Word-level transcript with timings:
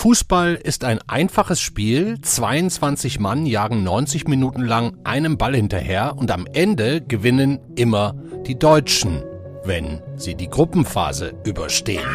Fußball 0.00 0.54
ist 0.54 0.84
ein 0.84 0.98
einfaches 1.08 1.60
Spiel. 1.60 2.18
22 2.22 3.20
Mann 3.20 3.44
jagen 3.44 3.84
90 3.84 4.28
Minuten 4.28 4.62
lang 4.62 4.96
einem 5.04 5.36
Ball 5.36 5.54
hinterher 5.54 6.16
und 6.16 6.30
am 6.30 6.46
Ende 6.46 7.02
gewinnen 7.02 7.58
immer 7.76 8.14
die 8.46 8.58
Deutschen, 8.58 9.22
wenn 9.64 10.00
sie 10.16 10.36
die 10.36 10.48
Gruppenphase 10.48 11.34
überstehen. 11.44 12.08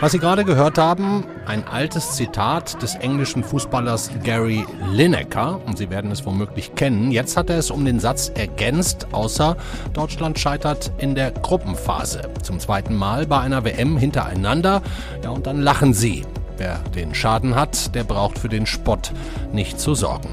Was 0.00 0.12
Sie 0.12 0.18
gerade 0.18 0.44
gehört 0.44 0.76
haben, 0.76 1.24
ein 1.46 1.66
altes 1.66 2.12
Zitat 2.12 2.82
des 2.82 2.94
englischen 2.96 3.42
Fußballers 3.42 4.10
Gary 4.22 4.66
Lineker, 4.90 5.60
und 5.66 5.78
Sie 5.78 5.88
werden 5.88 6.10
es 6.10 6.26
womöglich 6.26 6.74
kennen. 6.74 7.10
Jetzt 7.10 7.36
hat 7.36 7.48
er 7.48 7.58
es 7.58 7.70
um 7.70 7.84
den 7.84 8.00
Satz 8.00 8.30
ergänzt, 8.34 9.06
außer 9.12 9.56
Deutschland 9.92 10.38
scheitert 10.38 10.92
in 10.98 11.14
der 11.14 11.30
Gruppenphase. 11.30 12.30
Zum 12.42 12.58
zweiten 12.58 12.94
Mal 12.94 13.26
bei 13.26 13.38
einer 13.38 13.64
WM 13.64 13.96
hintereinander. 13.96 14.82
Ja, 15.22 15.30
und 15.30 15.46
dann 15.46 15.62
lachen 15.62 15.94
Sie. 15.94 16.24
Wer 16.56 16.80
den 16.94 17.14
Schaden 17.14 17.54
hat, 17.54 17.94
der 17.94 18.04
braucht 18.04 18.38
für 18.38 18.48
den 18.48 18.66
Spott 18.66 19.12
nicht 19.52 19.80
zu 19.80 19.94
sorgen. 19.94 20.28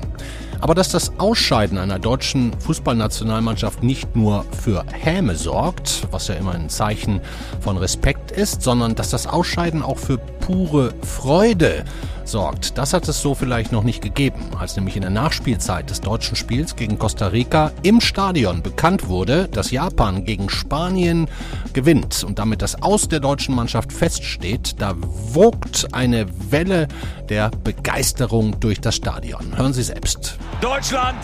Aber 0.61 0.75
dass 0.75 0.89
das 0.89 1.19
Ausscheiden 1.19 1.79
einer 1.79 1.97
deutschen 1.97 2.53
Fußballnationalmannschaft 2.59 3.81
nicht 3.81 4.15
nur 4.15 4.45
für 4.61 4.85
Häme 4.91 5.35
sorgt, 5.35 6.07
was 6.11 6.27
ja 6.27 6.35
immer 6.35 6.53
ein 6.53 6.69
Zeichen 6.69 7.19
von 7.59 7.77
Respekt 7.77 8.31
ist, 8.31 8.61
sondern 8.61 8.93
dass 8.93 9.09
das 9.09 9.25
Ausscheiden 9.25 9.81
auch 9.81 9.97
für 9.97 10.19
pure 10.19 10.93
Freude 11.01 11.83
sorgt. 12.27 12.77
Das 12.77 12.93
hat 12.93 13.07
es 13.07 13.21
so 13.21 13.35
vielleicht 13.35 13.71
noch 13.71 13.83
nicht 13.83 14.01
gegeben, 14.01 14.41
als 14.59 14.75
nämlich 14.75 14.95
in 14.95 15.01
der 15.01 15.11
Nachspielzeit 15.11 15.89
des 15.89 16.01
deutschen 16.01 16.35
Spiels 16.35 16.75
gegen 16.75 16.99
Costa 16.99 17.27
Rica 17.27 17.71
im 17.83 18.01
Stadion 18.01 18.61
bekannt 18.61 19.07
wurde, 19.07 19.47
dass 19.47 19.71
Japan 19.71 20.25
gegen 20.25 20.49
Spanien 20.49 21.27
gewinnt 21.73 22.23
und 22.23 22.39
damit 22.39 22.61
das 22.61 22.81
Aus 22.81 23.07
der 23.07 23.19
deutschen 23.19 23.55
Mannschaft 23.55 23.91
feststeht. 23.93 24.81
Da 24.81 24.93
wogt 24.97 25.87
eine 25.93 26.25
Welle 26.51 26.87
der 27.29 27.49
Begeisterung 27.63 28.59
durch 28.59 28.81
das 28.81 28.95
Stadion. 28.95 29.57
Hören 29.57 29.73
Sie 29.73 29.83
selbst. 29.83 30.37
Deutschland 30.61 31.19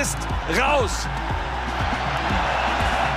ist 0.00 0.18
raus. 0.58 1.06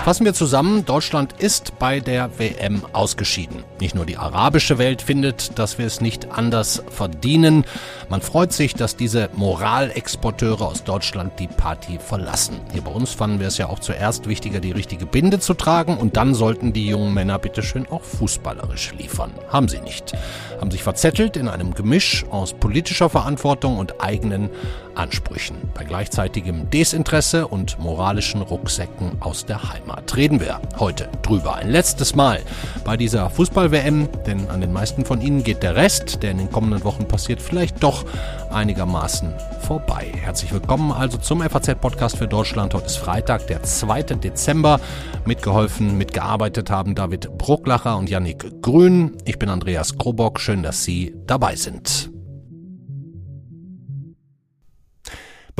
Fassen 0.03 0.25
wir 0.25 0.33
zusammen, 0.33 0.83
Deutschland 0.83 1.33
ist 1.33 1.77
bei 1.77 1.99
der 1.99 2.39
WM 2.39 2.83
ausgeschieden. 2.91 3.63
Nicht 3.81 3.95
nur 3.95 4.05
die 4.05 4.17
arabische 4.17 4.77
Welt 4.77 5.01
findet, 5.01 5.57
dass 5.57 5.79
wir 5.79 5.87
es 5.87 6.01
nicht 6.01 6.29
anders 6.29 6.83
verdienen. 6.91 7.65
Man 8.09 8.21
freut 8.21 8.53
sich, 8.53 8.75
dass 8.75 8.95
diese 8.95 9.31
Moralexporteure 9.35 10.61
aus 10.61 10.83
Deutschland 10.83 11.39
die 11.39 11.47
Party 11.47 11.97
verlassen. 11.97 12.59
Hier 12.73 12.83
bei 12.83 12.91
uns 12.91 13.09
fanden 13.09 13.39
wir 13.39 13.47
es 13.47 13.57
ja 13.57 13.69
auch 13.69 13.79
zuerst 13.79 14.27
wichtiger, 14.27 14.59
die 14.59 14.71
richtige 14.71 15.07
Binde 15.07 15.39
zu 15.39 15.55
tragen 15.55 15.97
und 15.97 16.15
dann 16.15 16.35
sollten 16.35 16.73
die 16.73 16.89
jungen 16.89 17.15
Männer 17.15 17.39
bitteschön 17.39 17.87
auch 17.89 18.03
fußballerisch 18.03 18.93
liefern. 18.99 19.31
Haben 19.49 19.67
sie 19.67 19.81
nicht. 19.81 20.13
Haben 20.59 20.69
sich 20.69 20.83
verzettelt 20.83 21.35
in 21.35 21.47
einem 21.47 21.73
Gemisch 21.73 22.23
aus 22.29 22.53
politischer 22.53 23.09
Verantwortung 23.09 23.79
und 23.79 23.99
eigenen 23.99 24.51
Ansprüchen. 24.93 25.55
Bei 25.73 25.83
gleichzeitigem 25.83 26.69
Desinteresse 26.69 27.47
und 27.47 27.79
moralischen 27.79 28.43
Rucksäcken 28.43 29.13
aus 29.21 29.45
der 29.45 29.71
Heimat. 29.73 30.15
Reden 30.15 30.39
wir 30.39 30.61
heute 30.77 31.09
drüber. 31.23 31.55
Ein 31.55 31.69
letztes 31.69 32.13
Mal 32.13 32.41
bei 32.83 32.97
dieser 32.97 33.29
Fußball-WM, 33.71 34.09
denn 34.25 34.49
an 34.49 34.61
den 34.61 34.73
meisten 34.73 35.05
von 35.05 35.21
Ihnen 35.21 35.43
geht 35.43 35.63
der 35.63 35.75
Rest, 35.75 36.21
der 36.21 36.31
in 36.31 36.37
den 36.37 36.51
kommenden 36.51 36.83
Wochen 36.83 37.07
passiert, 37.07 37.41
vielleicht 37.41 37.81
doch 37.81 38.05
einigermaßen 38.51 39.33
vorbei. 39.61 40.11
Herzlich 40.13 40.51
willkommen 40.53 40.91
also 40.91 41.17
zum 41.17 41.41
FAZ-Podcast 41.41 42.17
für 42.17 42.27
Deutschland. 42.27 42.73
Heute 42.73 42.87
ist 42.87 42.97
Freitag, 42.97 43.47
der 43.47 43.63
2. 43.63 44.03
Dezember. 44.03 44.79
Mitgeholfen, 45.25 45.97
mitgearbeitet 45.97 46.69
haben 46.69 46.95
David 46.95 47.37
Brucklacher 47.37 47.97
und 47.97 48.09
Yannick 48.09 48.61
Grün. 48.61 49.17
Ich 49.25 49.39
bin 49.39 49.49
Andreas 49.49 49.97
Krobock. 49.97 50.39
Schön, 50.39 50.63
dass 50.63 50.83
Sie 50.83 51.15
dabei 51.25 51.55
sind. 51.55 52.10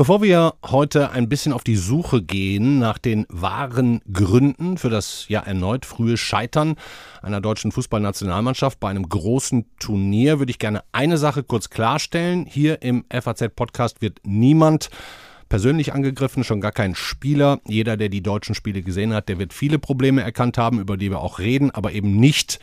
Bevor 0.02 0.20
wir 0.20 0.54
heute 0.64 1.12
ein 1.12 1.28
bisschen 1.28 1.52
auf 1.52 1.62
die 1.62 1.76
Suche 1.76 2.22
gehen 2.22 2.80
nach 2.80 2.98
den 2.98 3.24
wahren 3.28 4.00
Gründen 4.12 4.76
für 4.76 4.90
das 4.90 5.26
ja 5.28 5.38
erneut 5.38 5.86
frühe 5.86 6.16
Scheitern 6.16 6.74
einer 7.22 7.40
deutschen 7.40 7.70
Fußballnationalmannschaft 7.70 8.80
bei 8.80 8.90
einem 8.90 9.08
großen 9.08 9.64
Turnier, 9.78 10.40
würde 10.40 10.50
ich 10.50 10.58
gerne 10.58 10.82
eine 10.90 11.18
Sache 11.18 11.44
kurz 11.44 11.70
klarstellen. 11.70 12.46
Hier 12.46 12.82
im 12.82 13.04
FAZ-Podcast 13.12 14.02
wird 14.02 14.18
niemand 14.24 14.90
persönlich 15.48 15.92
angegriffen, 15.92 16.42
schon 16.42 16.60
gar 16.60 16.72
kein 16.72 16.96
Spieler. 16.96 17.60
Jeder, 17.68 17.96
der 17.96 18.08
die 18.08 18.24
deutschen 18.24 18.56
Spiele 18.56 18.82
gesehen 18.82 19.14
hat, 19.14 19.28
der 19.28 19.38
wird 19.38 19.52
viele 19.52 19.78
Probleme 19.78 20.22
erkannt 20.22 20.58
haben, 20.58 20.80
über 20.80 20.96
die 20.96 21.12
wir 21.12 21.20
auch 21.20 21.38
reden, 21.38 21.70
aber 21.70 21.92
eben 21.92 22.16
nicht 22.16 22.58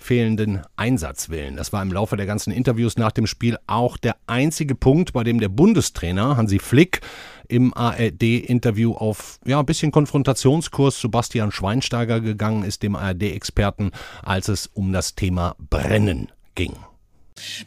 fehlenden 0.00 0.62
Einsatzwillen. 0.76 1.56
Das 1.56 1.72
war 1.72 1.82
im 1.82 1.92
Laufe 1.92 2.16
der 2.16 2.26
ganzen 2.26 2.50
Interviews 2.50 2.96
nach 2.96 3.12
dem 3.12 3.26
Spiel 3.26 3.58
auch 3.66 3.96
der 3.98 4.16
einzige 4.26 4.74
Punkt, 4.74 5.12
bei 5.12 5.22
dem 5.22 5.38
der 5.38 5.50
Bundestrainer 5.50 6.36
Hansi 6.36 6.58
Flick 6.58 7.02
im 7.48 7.74
ARD-Interview 7.74 8.94
auf 8.94 9.38
ja, 9.44 9.60
ein 9.60 9.66
bisschen 9.66 9.92
Konfrontationskurs 9.92 10.98
zu 10.98 11.10
Bastian 11.10 11.52
Schweinsteiger 11.52 12.20
gegangen 12.20 12.64
ist, 12.64 12.82
dem 12.82 12.96
ARD-Experten, 12.96 13.90
als 14.22 14.48
es 14.48 14.66
um 14.68 14.92
das 14.92 15.14
Thema 15.14 15.54
Brennen 15.58 16.32
ging. 16.54 16.74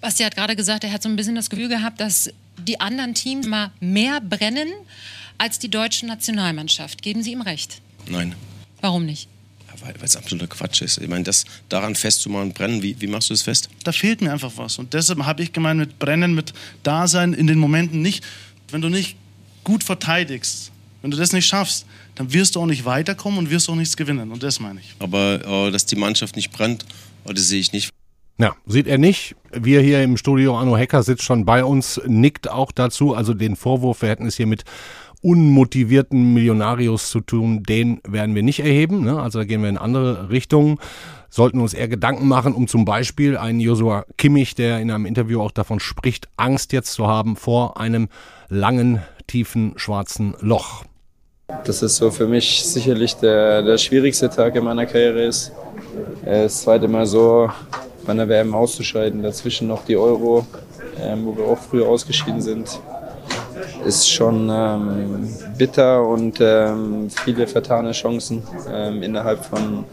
Basti 0.01 0.23
hat 0.23 0.35
gerade 0.35 0.55
gesagt, 0.55 0.83
er 0.83 0.91
hat 0.91 1.03
so 1.03 1.09
ein 1.09 1.15
bisschen 1.15 1.35
das 1.35 1.49
Gefühl 1.49 1.69
gehabt, 1.69 1.99
dass 1.99 2.31
die 2.57 2.79
anderen 2.79 3.13
Teams 3.13 3.47
mal 3.47 3.71
mehr 3.79 4.21
brennen 4.21 4.69
als 5.37 5.59
die 5.59 5.69
deutsche 5.69 6.05
Nationalmannschaft. 6.05 7.01
Geben 7.01 7.23
Sie 7.23 7.31
ihm 7.31 7.41
recht? 7.41 7.81
Nein. 8.07 8.35
Warum 8.81 9.05
nicht? 9.05 9.27
Weil 9.83 9.95
es 10.01 10.15
absoluter 10.15 10.47
Quatsch 10.47 10.81
ist. 10.81 10.97
Ich 10.99 11.07
meine, 11.07 11.23
das 11.23 11.45
daran 11.69 11.95
festzumachen, 11.95 12.53
brennen, 12.53 12.81
wie, 12.81 12.99
wie 12.99 13.07
machst 13.07 13.29
du 13.29 13.33
das 13.33 13.41
fest? 13.41 13.69
Da 13.83 13.91
fehlt 13.91 14.21
mir 14.21 14.31
einfach 14.31 14.51
was. 14.55 14.79
Und 14.79 14.93
deshalb 14.93 15.23
habe 15.25 15.43
ich 15.43 15.53
gemeint, 15.53 15.79
mit 15.79 15.99
Brennen, 15.99 16.33
mit 16.33 16.53
Dasein 16.83 17.33
in 17.33 17.47
den 17.47 17.59
Momenten 17.59 18.01
nicht, 18.01 18.23
wenn 18.69 18.81
du 18.81 18.89
nicht 18.89 19.17
gut 19.63 19.83
verteidigst, 19.83 20.71
wenn 21.01 21.11
du 21.11 21.17
das 21.17 21.33
nicht 21.33 21.45
schaffst, 21.45 21.85
dann 22.15 22.31
wirst 22.31 22.55
du 22.55 22.61
auch 22.61 22.65
nicht 22.65 22.85
weiterkommen 22.85 23.39
und 23.39 23.49
wirst 23.49 23.69
auch 23.69 23.75
nichts 23.75 23.97
gewinnen. 23.97 24.31
Und 24.31 24.43
das 24.43 24.59
meine 24.59 24.79
ich. 24.79 24.95
Aber 24.99 25.67
äh, 25.67 25.71
dass 25.71 25.85
die 25.85 25.95
Mannschaft 25.95 26.35
nicht 26.35 26.51
brennt, 26.51 26.85
oh, 27.25 27.33
das 27.33 27.47
sehe 27.47 27.59
ich 27.59 27.73
nicht. 27.73 27.89
Ja, 28.39 28.55
sieht 28.65 28.87
er 28.87 28.97
nicht. 28.97 29.35
Wir 29.51 29.81
hier 29.81 30.01
im 30.03 30.17
Studio, 30.17 30.57
Arno 30.57 30.75
Hecker 30.75 31.03
sitzt 31.03 31.23
schon 31.23 31.45
bei 31.45 31.63
uns, 31.63 32.01
nickt 32.07 32.49
auch 32.49 32.71
dazu. 32.71 33.13
Also 33.13 33.33
den 33.33 33.55
Vorwurf, 33.55 34.01
wir 34.01 34.09
hätten 34.09 34.25
es 34.25 34.37
hier 34.37 34.47
mit 34.47 34.63
unmotivierten 35.23 36.33
Millionarius 36.33 37.09
zu 37.09 37.21
tun, 37.21 37.63
den 37.63 38.01
werden 38.07 38.35
wir 38.35 38.43
nicht 38.43 38.59
erheben. 38.59 39.03
Ne? 39.03 39.19
Also 39.19 39.39
da 39.39 39.45
gehen 39.45 39.61
wir 39.61 39.69
in 39.69 39.77
andere 39.77 40.29
Richtungen. 40.29 40.77
Sollten 41.29 41.59
uns 41.59 41.73
eher 41.73 41.87
Gedanken 41.87 42.27
machen, 42.27 42.53
um 42.53 42.67
zum 42.67 42.85
Beispiel 42.85 43.37
einen 43.37 43.59
Joshua 43.59 44.05
Kimmich, 44.17 44.53
der 44.53 44.79
in 44.79 44.91
einem 44.91 45.07
Interview 45.07 45.41
auch 45.41 45.51
davon 45.51 45.79
spricht, 45.79 46.27
Angst 46.37 46.73
jetzt 46.73 46.93
zu 46.93 47.07
haben 47.07 47.35
vor 47.35 47.79
einem 47.79 48.09
langen, 48.49 49.01
tiefen, 49.25 49.73
schwarzen 49.77 50.35
Loch. 50.41 50.83
Das 51.65 51.81
ist 51.81 51.95
so 51.95 52.11
für 52.11 52.27
mich 52.27 52.63
sicherlich 52.65 53.15
der, 53.15 53.63
der 53.63 53.77
schwierigste 53.77 54.29
Tag 54.29 54.55
in 54.55 54.63
meiner 54.63 54.85
Karriere 54.85 55.23
ist. 55.23 55.51
Das 56.23 56.61
zweite 56.61 56.87
Mal 56.87 57.05
so 57.05 57.49
bei 58.05 58.11
einer 58.11 58.27
WM 58.27 58.53
auszuscheiden, 58.53 59.23
dazwischen 59.23 59.67
noch 59.67 59.85
die 59.85 59.95
Euro, 59.95 60.45
ähm, 61.01 61.25
wo 61.25 61.37
wir 61.37 61.45
auch 61.45 61.57
früher 61.57 61.87
ausgeschieden 61.87 62.41
sind 62.41 62.79
ist 63.85 64.09
schon 64.09 64.49
ähm, 64.51 65.27
bitter 65.57 66.07
und 66.07 66.39
ähm, 66.41 67.09
viele 67.09 67.47
vertane 67.47 67.91
Chancen 67.91 68.43
ähm, 68.69 69.03
innerhalb 69.03 69.43
von 69.43 69.85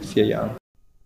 vier 0.00 0.26
Jahren. 0.26 0.56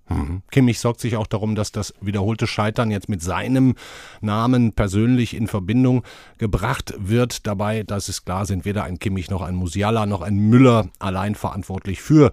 Mhm. 0.09 0.43
Kimmich 0.51 0.79
sorgt 0.79 1.01
sich 1.01 1.17
auch 1.17 1.27
darum, 1.27 1.55
dass 1.55 1.73
das 1.73 1.93
wiederholte 2.01 2.47
Scheitern 2.47 2.91
jetzt 2.91 3.09
mit 3.09 3.23
seinem 3.23 3.75
Namen 4.21 4.73
persönlich 4.73 5.35
in 5.35 5.49
Verbindung 5.49 6.03
gebracht 6.39 6.95
wird. 6.99 7.47
Dabei, 7.47 7.83
das 7.83 8.09
ist 8.09 8.25
klar, 8.25 8.47
sind 8.47 8.65
weder 8.65 8.85
ein 8.85 8.99
Kimmich 8.99 9.31
noch 9.31 9.43
ein 9.43 9.55
Musiala 9.55 10.07
noch 10.07 10.23
ein 10.23 10.37
Müller 10.37 10.89
allein 10.99 11.35
verantwortlich 11.35 12.01
für 12.01 12.31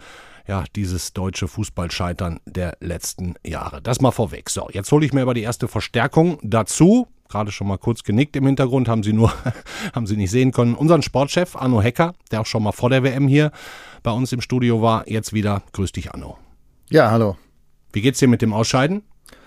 ja, 0.48 0.66
dieses 0.76 1.14
deutsche 1.14 1.48
Fußballscheitern 1.48 2.40
der 2.46 2.78
letzten 2.82 3.36
Jahre. 3.46 3.82
Das 3.82 4.02
mal 4.02 4.12
vorweg. 4.12 4.50
So, 4.50 4.70
jetzt 4.72 4.92
hole 4.92 5.06
ich 5.06 5.14
mir 5.14 5.22
aber 5.22 5.34
die 5.34 5.42
erste 5.42 5.68
Verstärkung 5.68 6.38
dazu 6.44 7.08
gerade 7.34 7.52
schon 7.52 7.68
mal 7.68 7.78
kurz 7.78 8.04
genickt 8.04 8.36
im 8.36 8.46
Hintergrund, 8.46 8.88
haben 8.88 9.04
Sie 9.04 9.12
nur, 9.12 9.34
haben 9.94 10.08
Sie 10.08 10.16
nicht 10.16 10.32
sehen 10.32 10.52
können. 10.52 10.76
Unseren 10.76 11.02
Sportchef 11.02 11.56
Arno 11.56 11.82
Hecker, 11.82 12.14
der 12.32 12.42
auch 12.42 12.46
schon 12.46 12.64
mal 12.64 12.72
vor 12.72 12.90
der 12.90 13.04
WM 13.04 13.28
hier 13.28 13.52
bei 14.04 14.12
uns 14.12 14.32
im 14.32 14.42
Studio 14.42 14.82
war, 14.82 15.10
jetzt 15.10 15.34
wieder. 15.34 15.64
Grüß 15.74 15.92
dich, 15.92 16.12
Arno. 16.12 16.38
Ja, 16.90 17.10
hallo. 17.10 17.36
Wie 17.92 18.02
geht's 18.02 18.20
dir 18.20 18.28
mit 18.28 18.42
dem 18.42 18.54
Ausscheiden? 18.54 19.02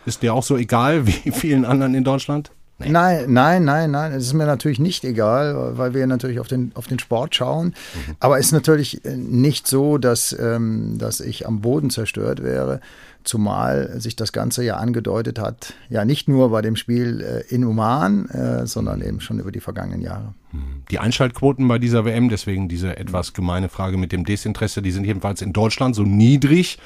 Ist 0.05 0.23
dir 0.23 0.35
auch 0.35 0.43
so 0.43 0.57
egal 0.57 1.07
wie 1.07 1.31
vielen 1.31 1.65
anderen 1.65 1.95
in 1.95 2.05
Deutschland? 2.05 2.51
Nee. 2.79 2.91
Nein, 2.91 3.33
nein, 3.33 3.65
nein, 3.65 3.91
nein. 3.91 4.13
Es 4.13 4.25
ist 4.25 4.35
mir 4.35 4.45
natürlich 4.45 4.79
nicht 4.79 5.03
egal, 5.05 5.79
weil 5.79 5.95
wir 5.95 6.07
natürlich 6.07 6.41
auf 6.41 6.49
den, 6.49 6.73
auf 6.75 6.87
den 6.87 6.99
Sport 6.99 7.35
schauen. 7.35 7.69
Mhm. 7.69 8.17
Aber 8.21 8.39
es 8.39 8.47
ist 8.47 8.53
natürlich 8.53 9.03
äh, 9.07 9.17
nicht 9.17 9.67
so, 9.67 9.97
dass, 9.97 10.37
ähm, 10.39 10.99
dass 10.99 11.21
ich 11.21 11.47
am 11.47 11.63
Boden 11.63 11.89
zerstört 11.89 12.43
wäre. 12.43 12.81
Zumal 13.25 13.99
sich 13.99 14.15
das 14.15 14.33
Ganze 14.33 14.63
ja 14.63 14.77
angedeutet 14.77 15.39
hat, 15.39 15.73
ja 15.89 16.05
nicht 16.05 16.29
nur 16.29 16.51
bei 16.51 16.63
dem 16.63 16.77
Spiel 16.77 17.23
äh, 17.23 17.53
in 17.53 17.65
Oman, 17.65 18.29
äh, 18.29 18.67
sondern 18.67 19.01
eben 19.01 19.21
schon 19.21 19.41
über 19.41 19.51
die 19.51 19.61
vergangenen 19.61 20.03
Jahre. 20.03 20.35
Mhm. 20.53 20.83
Die 20.91 20.99
Einschaltquoten 20.99 21.67
bei 21.67 21.79
dieser 21.79 22.05
WM, 22.05 22.29
deswegen 22.29 22.69
diese 22.69 22.99
etwas 22.99 23.33
gemeine 23.33 23.71
Frage 23.71 23.97
mit 23.97 24.13
dem 24.13 24.25
Desinteresse, 24.25 24.83
die 24.83 24.93
sind 24.93 25.05
jedenfalls 25.05 25.41
in 25.41 25.55
Deutschland 25.55 25.97
so 25.97 26.03
niedrig 26.03 26.79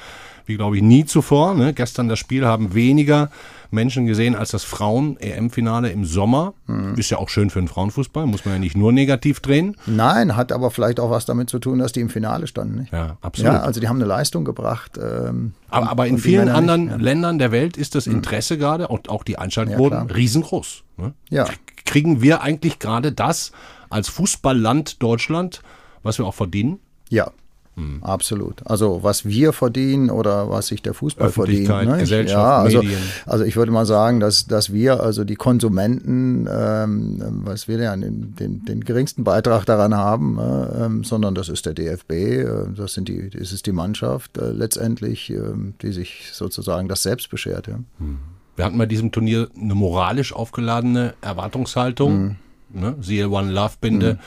wie 0.45 0.57
glaube 0.57 0.77
ich 0.77 0.83
nie 0.83 1.05
zuvor. 1.05 1.55
Ne? 1.55 1.73
Gestern 1.73 2.07
das 2.09 2.19
Spiel 2.19 2.45
haben 2.45 2.73
weniger 2.73 3.29
Menschen 3.71 4.05
gesehen 4.05 4.35
als 4.35 4.51
das 4.51 4.63
Frauen-EM-Finale 4.63 5.89
im 5.89 6.05
Sommer. 6.05 6.53
Mhm. 6.67 6.95
Ist 6.95 7.09
ja 7.09 7.17
auch 7.17 7.29
schön 7.29 7.49
für 7.49 7.59
den 7.59 7.67
Frauenfußball, 7.67 8.25
muss 8.25 8.45
man 8.45 8.55
ja 8.55 8.59
nicht 8.59 8.75
nur 8.75 8.91
negativ 8.91 9.39
drehen. 9.39 9.77
Nein, 9.85 10.35
hat 10.35 10.51
aber 10.51 10.71
vielleicht 10.71 10.99
auch 10.99 11.09
was 11.09 11.25
damit 11.25 11.49
zu 11.49 11.57
tun, 11.59 11.79
dass 11.79 11.93
die 11.93 12.01
im 12.01 12.09
Finale 12.09 12.47
standen. 12.47 12.81
Nicht? 12.81 12.91
Ja, 12.91 13.17
absolut. 13.21 13.53
Ja, 13.53 13.61
also 13.61 13.79
die 13.79 13.87
haben 13.87 13.95
eine 13.95 14.05
Leistung 14.05 14.43
gebracht. 14.45 14.99
Ähm, 15.01 15.53
aber, 15.69 15.89
aber 15.89 16.07
in 16.07 16.17
vielen 16.17 16.49
anderen 16.49 16.85
nicht, 16.85 16.91
ja. 16.91 16.97
Ländern 16.97 17.39
der 17.39 17.51
Welt 17.51 17.77
ist 17.77 17.95
das 17.95 18.07
mhm. 18.07 18.15
Interesse 18.15 18.55
mhm. 18.55 18.59
gerade 18.59 18.87
und 18.89 19.09
auch 19.09 19.23
die 19.23 19.37
Einschaltquoten 19.37 20.09
ja, 20.09 20.13
riesengroß. 20.13 20.83
Ne? 20.97 21.13
Ja. 21.29 21.45
Kriegen 21.85 22.21
wir 22.21 22.41
eigentlich 22.41 22.79
gerade 22.79 23.11
das 23.11 23.51
als 23.89 24.09
Fußballland 24.09 25.01
Deutschland, 25.01 25.61
was 26.03 26.17
wir 26.17 26.25
auch 26.25 26.33
verdienen? 26.33 26.79
Ja, 27.09 27.31
Mhm. 27.75 28.03
Absolut. 28.03 28.61
Also 28.65 28.99
was 29.01 29.25
wir 29.25 29.53
verdienen 29.53 30.09
oder 30.09 30.49
was 30.49 30.67
sich 30.67 30.81
der 30.81 30.93
Fußball 30.93 31.31
verdient. 31.31 31.69
Ne? 31.69 31.97
Gesellschaft, 31.99 32.37
ja, 32.37 32.57
also, 32.57 32.79
Medien. 32.79 32.99
Also 33.25 33.45
ich 33.45 33.55
würde 33.55 33.71
mal 33.71 33.85
sagen, 33.85 34.19
dass, 34.19 34.45
dass 34.45 34.73
wir, 34.73 35.01
also 35.01 35.23
die 35.23 35.35
Konsumenten, 35.35 36.47
ähm, 36.51 37.17
was 37.45 37.67
wir 37.67 37.79
ja 37.79 37.95
den, 37.95 38.35
den, 38.35 38.65
den 38.65 38.81
geringsten 38.81 39.23
Beitrag 39.23 39.65
daran 39.65 39.95
haben, 39.95 40.37
äh, 40.37 40.85
ähm, 40.85 41.03
sondern 41.03 41.33
das 41.33 41.47
ist 41.47 41.65
der 41.65 41.73
DFB, 41.73 42.11
äh, 42.11 42.45
das, 42.75 42.93
sind 42.93 43.07
die, 43.07 43.29
das 43.29 43.53
ist 43.53 43.65
die 43.65 43.71
Mannschaft 43.71 44.37
äh, 44.37 44.51
letztendlich, 44.51 45.29
äh, 45.29 45.39
die 45.81 45.91
sich 45.93 46.29
sozusagen 46.33 46.89
das 46.89 47.03
selbst 47.03 47.29
beschert. 47.29 47.67
Ja. 47.67 47.77
Mhm. 47.99 48.19
Wir 48.57 48.65
hatten 48.65 48.77
bei 48.77 48.85
diesem 48.85 49.13
Turnier 49.13 49.47
eine 49.59 49.75
moralisch 49.75 50.33
aufgeladene 50.33 51.13
Erwartungshaltung. 51.21 52.37
Mhm. 52.73 52.81
Ne? 52.81 52.95
Siehe 52.99 53.29
One 53.29 53.51
Love 53.51 53.75
Binde. 53.79 54.13
Mhm 54.15 54.19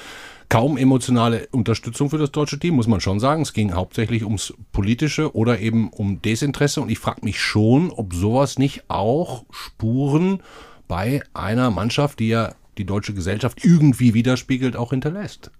kaum 0.49 0.77
emotionale 0.77 1.49
Unterstützung 1.51 2.11
für 2.11 2.19
das 2.19 2.31
deutsche 2.33 2.59
Team, 2.59 2.75
muss 2.75 2.87
man 2.87 3.01
schon 3.01 3.21
sagen. 3.21 3.43
Es 3.43 3.53
ging 3.53 3.75
hauptsächlich 3.75 4.25
ums 4.25 4.55
Politische 4.73 5.35
oder 5.35 5.59
eben 5.59 5.91
um 5.91 6.23
Desinteresse. 6.23 6.81
Und 6.81 6.91
ich 6.91 6.99
frage 6.99 7.25
mich 7.25 7.41
schon, 7.41 7.91
ob 7.91 8.15
sowas 8.15 8.59
nicht 8.59 8.85
auch 8.89 9.45
Spuren 9.51 10.43
bei 10.89 11.23
einer 11.33 11.71
Mannschaft, 11.71 12.21
die 12.21 12.29
ja 12.29 12.55
die 12.79 12.85
deutsche 12.85 13.15
Gesellschaft 13.15 13.65
irgendwie 13.65 14.15
widerspiegelt, 14.15 14.77
auch 14.77 14.91
hinterlässt. 14.91 15.51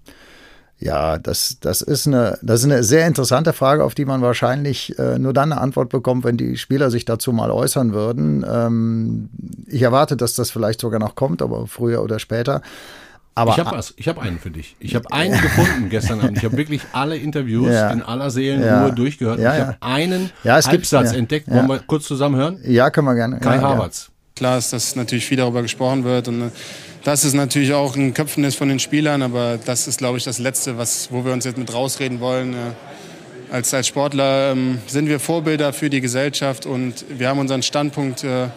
Ja, 0.79 1.19
das, 1.19 1.59
das, 1.61 1.83
ist 1.83 2.07
eine, 2.07 2.39
das 2.43 2.61
ist 2.61 2.67
eine 2.67 2.83
sehr 2.83 3.07
interessante 3.07 3.53
Frage, 3.53 3.85
auf 3.85 3.95
die 3.95 4.05
man 4.05 4.23
wahrscheinlich 4.23 4.99
äh, 4.99 5.19
nur 5.19 5.33
dann 5.33 5.53
eine 5.53 5.61
Antwort 5.61 5.89
bekommt, 5.89 6.25
wenn 6.25 6.37
die 6.37 6.57
Spieler 6.57 6.91
sich 6.91 7.05
dazu 7.05 7.33
mal 7.33 7.51
äußern 7.51 7.93
würden. 7.93 8.45
Ähm, 8.49 9.31
ich 9.67 9.83
erwarte, 9.83 10.17
dass 10.17 10.35
das 10.35 10.51
vielleicht 10.51 10.81
sogar 10.81 10.99
noch 10.99 11.15
kommt, 11.15 11.43
aber 11.43 11.69
früher 11.69 12.03
oder 12.03 12.19
später. 12.19 12.61
Aber 13.37 13.53
ich 13.53 13.59
habe 13.59 13.77
was, 13.77 13.95
ich 13.97 14.07
habe 14.07 14.23
einen 14.23 14.39
für 14.39 14.51
dich. 14.51 14.77
Ich 14.79 14.95
habe 14.95 15.11
einen 15.11 15.41
gefunden 15.41 15.89
gestern 15.91 16.21
Abend. 16.21 16.39
Ich 16.39 16.45
habe 16.45 16.57
wirklich 16.57 16.83
alle 16.93 17.17
Interviews 17.17 17.69
ja. 17.69 17.91
in 17.91 18.01
aller 18.03 18.31
Seelenruhe 18.31 18.89
ja. 18.89 18.91
durchgehört. 18.91 19.41
Ja, 19.41 19.55
ich 19.55 19.61
habe 19.61 19.77
einen 19.81 20.31
Halbsatz 20.45 21.11
gibt, 21.11 21.19
entdeckt. 21.19 21.51
Wollen 21.51 21.69
wir 21.69 21.81
kurz 21.81 22.05
zusammen 22.05 22.37
hören? 22.37 22.61
Ja, 22.65 22.91
können 22.91 23.09
wir 23.09 23.15
gerne. 23.15 23.41
Kai 23.41 23.59
Havertz. 23.59 24.11
Klar 24.37 24.59
ist, 24.59 24.73
dass 24.73 24.97
natürlich 24.97 25.27
viel 25.27 25.37
darüber 25.37 25.63
gesprochen 25.63 26.03
wird 26.03 26.27
und 26.27 26.43
äh, 26.43 26.51
das 27.05 27.25
ist 27.25 27.35
natürlich 27.35 27.73
auch 27.73 27.95
ein 27.95 28.15
Köpfen 28.15 28.45
ist 28.45 28.57
von 28.57 28.69
den 28.69 28.79
Spielern, 28.79 29.23
aber 29.23 29.59
das 29.65 29.87
ist, 29.87 29.99
glaube 29.99 30.19
ich, 30.19 30.25
das 30.25 30.39
Letzte, 30.39 30.79
was, 30.79 31.13
wo 31.13 31.25
wir 31.25 31.33
uns 31.33 31.45
jetzt 31.45 31.59
mit 31.59 31.73
rausreden 31.73 32.19
wollen. 32.19 32.57
Als, 33.53 33.73
als 33.75 33.87
Sportler 33.87 34.53
ähm, 34.53 34.79
sind 34.87 35.07
wir 35.07 35.21
Vorbilder 35.21 35.73
für 35.73 35.91
die 35.91 36.01
Gesellschaft 36.01 36.67
und 36.67 37.05
wir 37.11 37.29
haben 37.29 37.39
unseren 37.39 37.63
Standpunkt 37.63 38.25
äh, 38.25 38.49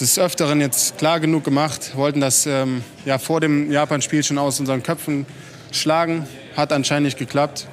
des 0.00 0.18
Öfteren 0.18 0.60
jetzt 0.60 0.98
klar 0.98 1.20
genug 1.20 1.44
gemacht, 1.44 1.96
wollten 1.96 2.20
das 2.20 2.46
ähm, 2.46 2.82
ja, 3.04 3.18
vor 3.18 3.40
dem 3.40 3.70
Japan-Spiel 3.70 4.22
schon 4.22 4.38
aus 4.38 4.60
unseren 4.60 4.82
Köpfen 4.82 5.26
schlagen. 5.72 6.26
Hat 6.56 6.72
anscheinend 6.72 7.06
nicht 7.06 7.18
geklappt. 7.18 7.66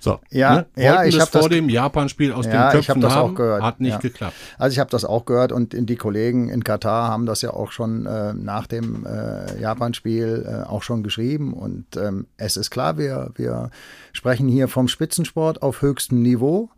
So, 0.00 0.20
ja, 0.30 0.56
ne? 0.56 0.66
ja, 0.76 1.04
ich 1.04 1.18
habe 1.18 1.30
vor 1.30 1.48
dem 1.48 1.70
Japan-Spiel 1.70 2.32
aus 2.32 2.44
ja, 2.44 2.70
den 2.70 2.76
Köpfen 2.76 3.00
das 3.00 3.14
haben, 3.14 3.30
auch 3.30 3.34
gehört. 3.34 3.62
hat 3.62 3.80
nicht 3.80 3.92
ja. 3.92 3.98
geklappt. 3.98 4.34
Also 4.58 4.74
ich 4.74 4.78
habe 4.78 4.90
das 4.90 5.06
auch 5.06 5.24
gehört 5.24 5.50
und 5.50 5.74
die 5.74 5.96
Kollegen 5.96 6.50
in 6.50 6.62
Katar 6.62 7.08
haben 7.08 7.24
das 7.24 7.40
ja 7.40 7.54
auch 7.54 7.72
schon 7.72 8.04
äh, 8.04 8.34
nach 8.34 8.66
dem 8.66 9.06
äh, 9.06 9.58
Japan-Spiel 9.60 10.46
äh, 10.46 10.68
auch 10.68 10.82
schon 10.82 11.02
geschrieben 11.02 11.54
und 11.54 11.96
ähm, 11.96 12.26
es 12.36 12.58
ist 12.58 12.70
klar, 12.70 12.98
wir, 12.98 13.30
wir 13.36 13.70
sprechen 14.12 14.46
hier 14.46 14.68
vom 14.68 14.88
Spitzensport 14.88 15.62
auf 15.62 15.80
höchstem 15.80 16.20
Niveau. 16.20 16.68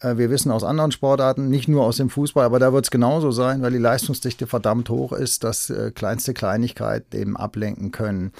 Äh, 0.00 0.16
wir 0.16 0.30
wissen 0.30 0.50
aus 0.50 0.64
anderen 0.64 0.92
Sportarten, 0.92 1.48
nicht 1.48 1.68
nur 1.68 1.84
aus 1.84 1.96
dem 1.96 2.10
Fußball, 2.10 2.44
aber 2.44 2.58
da 2.58 2.72
wird 2.72 2.86
es 2.86 2.90
genauso 2.90 3.30
sein, 3.30 3.62
weil 3.62 3.72
die 3.72 3.78
Leistungsdichte 3.78 4.46
verdammt 4.46 4.88
hoch 4.90 5.12
ist, 5.12 5.44
dass 5.44 5.70
äh, 5.70 5.92
kleinste 5.94 6.34
Kleinigkeit 6.34 7.14
eben 7.14 7.36
ablenken 7.36 7.90
können. 7.90 8.32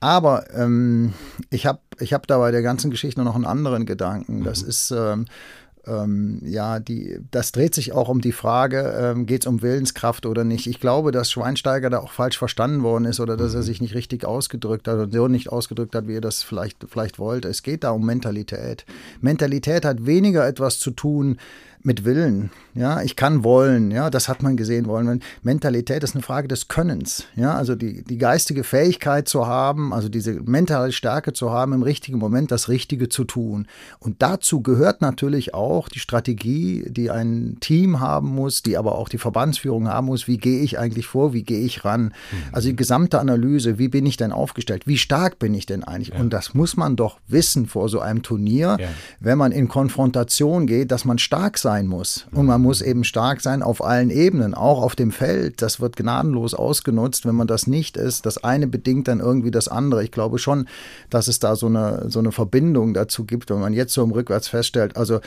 Aber 0.00 0.52
ähm, 0.52 1.12
ich 1.50 1.64
habe 1.66 1.78
ich 2.00 2.12
hab 2.12 2.26
da 2.26 2.38
bei 2.38 2.50
der 2.50 2.62
ganzen 2.62 2.90
Geschichte 2.90 3.22
noch 3.22 3.36
einen 3.36 3.46
anderen 3.46 3.86
Gedanken. 3.86 4.42
Das 4.42 4.62
mhm. 4.62 4.68
ist 4.68 4.90
ähm, 4.90 5.26
ähm, 5.86 6.40
ja, 6.44 6.78
die, 6.78 7.18
das 7.30 7.52
dreht 7.52 7.74
sich 7.74 7.92
auch 7.92 8.08
um 8.08 8.20
die 8.20 8.32
Frage, 8.32 8.94
ähm, 8.98 9.26
geht 9.26 9.42
es 9.42 9.46
um 9.46 9.62
Willenskraft 9.62 10.26
oder 10.26 10.44
nicht. 10.44 10.66
Ich 10.66 10.80
glaube, 10.80 11.10
dass 11.10 11.30
Schweinsteiger 11.30 11.90
da 11.90 11.98
auch 11.98 12.12
falsch 12.12 12.38
verstanden 12.38 12.82
worden 12.82 13.04
ist 13.04 13.18
oder 13.18 13.36
dass 13.36 13.54
er 13.54 13.60
mhm. 13.60 13.66
sich 13.66 13.80
nicht 13.80 13.94
richtig 13.94 14.24
ausgedrückt 14.24 14.86
hat 14.86 14.98
und 14.98 15.12
so 15.12 15.28
nicht 15.28 15.50
ausgedrückt 15.50 15.94
hat, 15.94 16.06
wie 16.06 16.16
er 16.16 16.20
das 16.20 16.42
vielleicht, 16.42 16.78
vielleicht 16.88 17.18
wollte. 17.18 17.48
Es 17.48 17.62
geht 17.62 17.84
da 17.84 17.90
um 17.90 18.06
Mentalität. 18.06 18.84
Mentalität 19.20 19.84
hat 19.84 20.06
weniger 20.06 20.46
etwas 20.46 20.78
zu 20.78 20.92
tun 20.92 21.38
mit 21.84 22.04
Willen. 22.04 22.50
Ja, 22.74 23.02
ich 23.02 23.16
kann 23.16 23.44
wollen. 23.44 23.90
Ja, 23.90 24.08
das 24.08 24.28
hat 24.28 24.42
man 24.42 24.56
gesehen 24.56 24.86
wollen. 24.86 25.20
Mentalität 25.42 26.04
ist 26.04 26.14
eine 26.14 26.22
Frage 26.22 26.48
des 26.48 26.68
Könnens. 26.68 27.26
Ja, 27.34 27.54
also 27.54 27.74
die, 27.74 28.04
die 28.04 28.18
geistige 28.18 28.64
Fähigkeit 28.64 29.28
zu 29.28 29.46
haben, 29.46 29.92
also 29.92 30.08
diese 30.08 30.32
mentale 30.32 30.92
Stärke 30.92 31.32
zu 31.32 31.50
haben, 31.50 31.72
im 31.72 31.82
richtigen 31.82 32.18
Moment 32.18 32.50
das 32.50 32.68
Richtige 32.68 33.08
zu 33.08 33.24
tun. 33.24 33.66
Und 33.98 34.22
dazu 34.22 34.62
gehört 34.62 35.00
natürlich 35.00 35.54
auch 35.54 35.71
die 35.88 35.98
Strategie, 35.98 36.84
die 36.88 37.10
ein 37.10 37.56
Team 37.60 38.00
haben 38.00 38.28
muss, 38.28 38.62
die 38.62 38.76
aber 38.76 38.96
auch 38.96 39.08
die 39.08 39.18
Verbandsführung 39.18 39.88
haben 39.88 40.06
muss. 40.06 40.26
Wie 40.28 40.38
gehe 40.38 40.60
ich 40.60 40.78
eigentlich 40.78 41.06
vor? 41.06 41.32
Wie 41.32 41.42
gehe 41.42 41.60
ich 41.60 41.84
ran? 41.84 42.04
Mhm. 42.04 42.12
Also 42.52 42.68
die 42.68 42.76
gesamte 42.76 43.18
Analyse. 43.18 43.78
Wie 43.78 43.88
bin 43.88 44.06
ich 44.06 44.16
denn 44.16 44.32
aufgestellt? 44.32 44.86
Wie 44.86 44.98
stark 44.98 45.38
bin 45.38 45.54
ich 45.54 45.66
denn 45.66 45.84
eigentlich? 45.84 46.10
Ja. 46.10 46.20
Und 46.20 46.32
das 46.32 46.54
muss 46.54 46.76
man 46.76 46.96
doch 46.96 47.18
wissen 47.28 47.66
vor 47.66 47.88
so 47.88 48.00
einem 48.00 48.22
Turnier, 48.22 48.76
ja. 48.78 48.88
wenn 49.20 49.38
man 49.38 49.52
in 49.52 49.68
Konfrontation 49.68 50.66
geht, 50.66 50.90
dass 50.90 51.04
man 51.04 51.18
stark 51.18 51.58
sein 51.58 51.86
muss. 51.86 52.26
Und 52.32 52.46
man 52.46 52.60
muss 52.60 52.82
eben 52.82 53.04
stark 53.04 53.40
sein 53.40 53.62
auf 53.62 53.84
allen 53.84 54.10
Ebenen, 54.10 54.54
auch 54.54 54.82
auf 54.82 54.94
dem 54.94 55.12
Feld. 55.12 55.62
Das 55.62 55.80
wird 55.80 55.96
gnadenlos 55.96 56.54
ausgenutzt, 56.54 57.26
wenn 57.26 57.34
man 57.34 57.46
das 57.46 57.66
nicht 57.66 57.96
ist. 57.96 58.26
Das 58.26 58.42
eine 58.42 58.66
bedingt 58.66 59.08
dann 59.08 59.20
irgendwie 59.20 59.50
das 59.50 59.68
andere. 59.68 60.04
Ich 60.04 60.10
glaube 60.10 60.38
schon, 60.38 60.66
dass 61.10 61.28
es 61.28 61.38
da 61.38 61.56
so 61.56 61.66
eine, 61.66 62.06
so 62.08 62.18
eine 62.18 62.32
Verbindung 62.32 62.94
dazu 62.94 63.24
gibt, 63.24 63.50
wenn 63.50 63.60
man 63.60 63.72
jetzt 63.72 63.92
so 63.92 64.02
im 64.02 64.10
Rückwärts 64.10 64.48
feststellt. 64.48 64.96
Also 64.96 65.20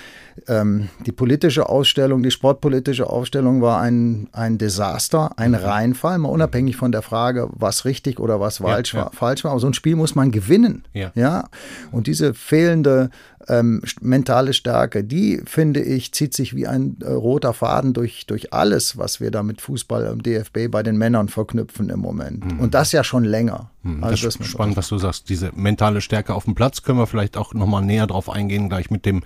ähm, 0.47 0.89
die 1.05 1.11
politische 1.11 1.69
Ausstellung, 1.69 2.21
die 2.21 2.31
sportpolitische 2.31 3.09
Ausstellung 3.09 3.61
war 3.61 3.81
ein, 3.81 4.27
ein 4.33 4.57
Desaster, 4.57 5.31
ein 5.37 5.51
mhm. 5.51 5.57
Reinfall, 5.57 6.17
mal 6.17 6.29
unabhängig 6.29 6.75
von 6.75 6.91
der 6.91 7.01
Frage, 7.01 7.49
was 7.53 7.85
richtig 7.85 8.19
oder 8.19 8.39
was 8.39 8.57
falsch, 8.57 8.93
ja, 8.93 8.99
ja. 8.99 9.05
War, 9.05 9.13
falsch 9.13 9.43
war. 9.43 9.51
Aber 9.51 9.59
so 9.59 9.67
ein 9.67 9.73
Spiel 9.73 9.95
muss 9.95 10.15
man 10.15 10.31
gewinnen. 10.31 10.83
Ja. 10.93 11.11
ja? 11.15 11.45
Und 11.91 12.07
diese 12.07 12.33
fehlende 12.33 13.09
ähm, 13.47 13.81
mentale 14.01 14.53
Stärke, 14.53 15.03
die 15.03 15.41
finde 15.45 15.81
ich, 15.81 16.13
zieht 16.13 16.33
sich 16.33 16.55
wie 16.55 16.67
ein 16.67 16.97
äh, 17.01 17.11
roter 17.11 17.53
Faden 17.53 17.93
durch, 17.93 18.25
durch 18.25 18.53
alles, 18.53 18.97
was 18.97 19.19
wir 19.19 19.31
da 19.31 19.43
mit 19.43 19.61
Fußball 19.61 20.05
im 20.07 20.23
DFB 20.23 20.69
bei 20.69 20.83
den 20.83 20.97
Männern 20.97 21.29
verknüpfen 21.29 21.89
im 21.89 21.99
Moment. 21.99 22.53
Mhm. 22.53 22.59
Und 22.59 22.73
das 22.73 22.91
ja 22.91 23.03
schon 23.03 23.23
länger. 23.23 23.69
Mhm. 23.83 24.03
Also 24.03 24.25
das 24.25 24.35
ist 24.37 24.47
spannend, 24.47 24.77
was 24.77 24.87
du 24.89 24.97
sagst. 24.97 25.29
Diese 25.29 25.51
mentale 25.55 26.01
Stärke 26.01 26.33
auf 26.33 26.45
dem 26.45 26.55
Platz 26.55 26.81
können 26.81 26.97
wir 26.97 27.07
vielleicht 27.07 27.37
auch 27.37 27.53
nochmal 27.53 27.83
näher 27.83 28.07
drauf 28.07 28.29
eingehen, 28.29 28.67
gleich 28.67 28.89
mit 28.89 29.05
dem 29.05 29.21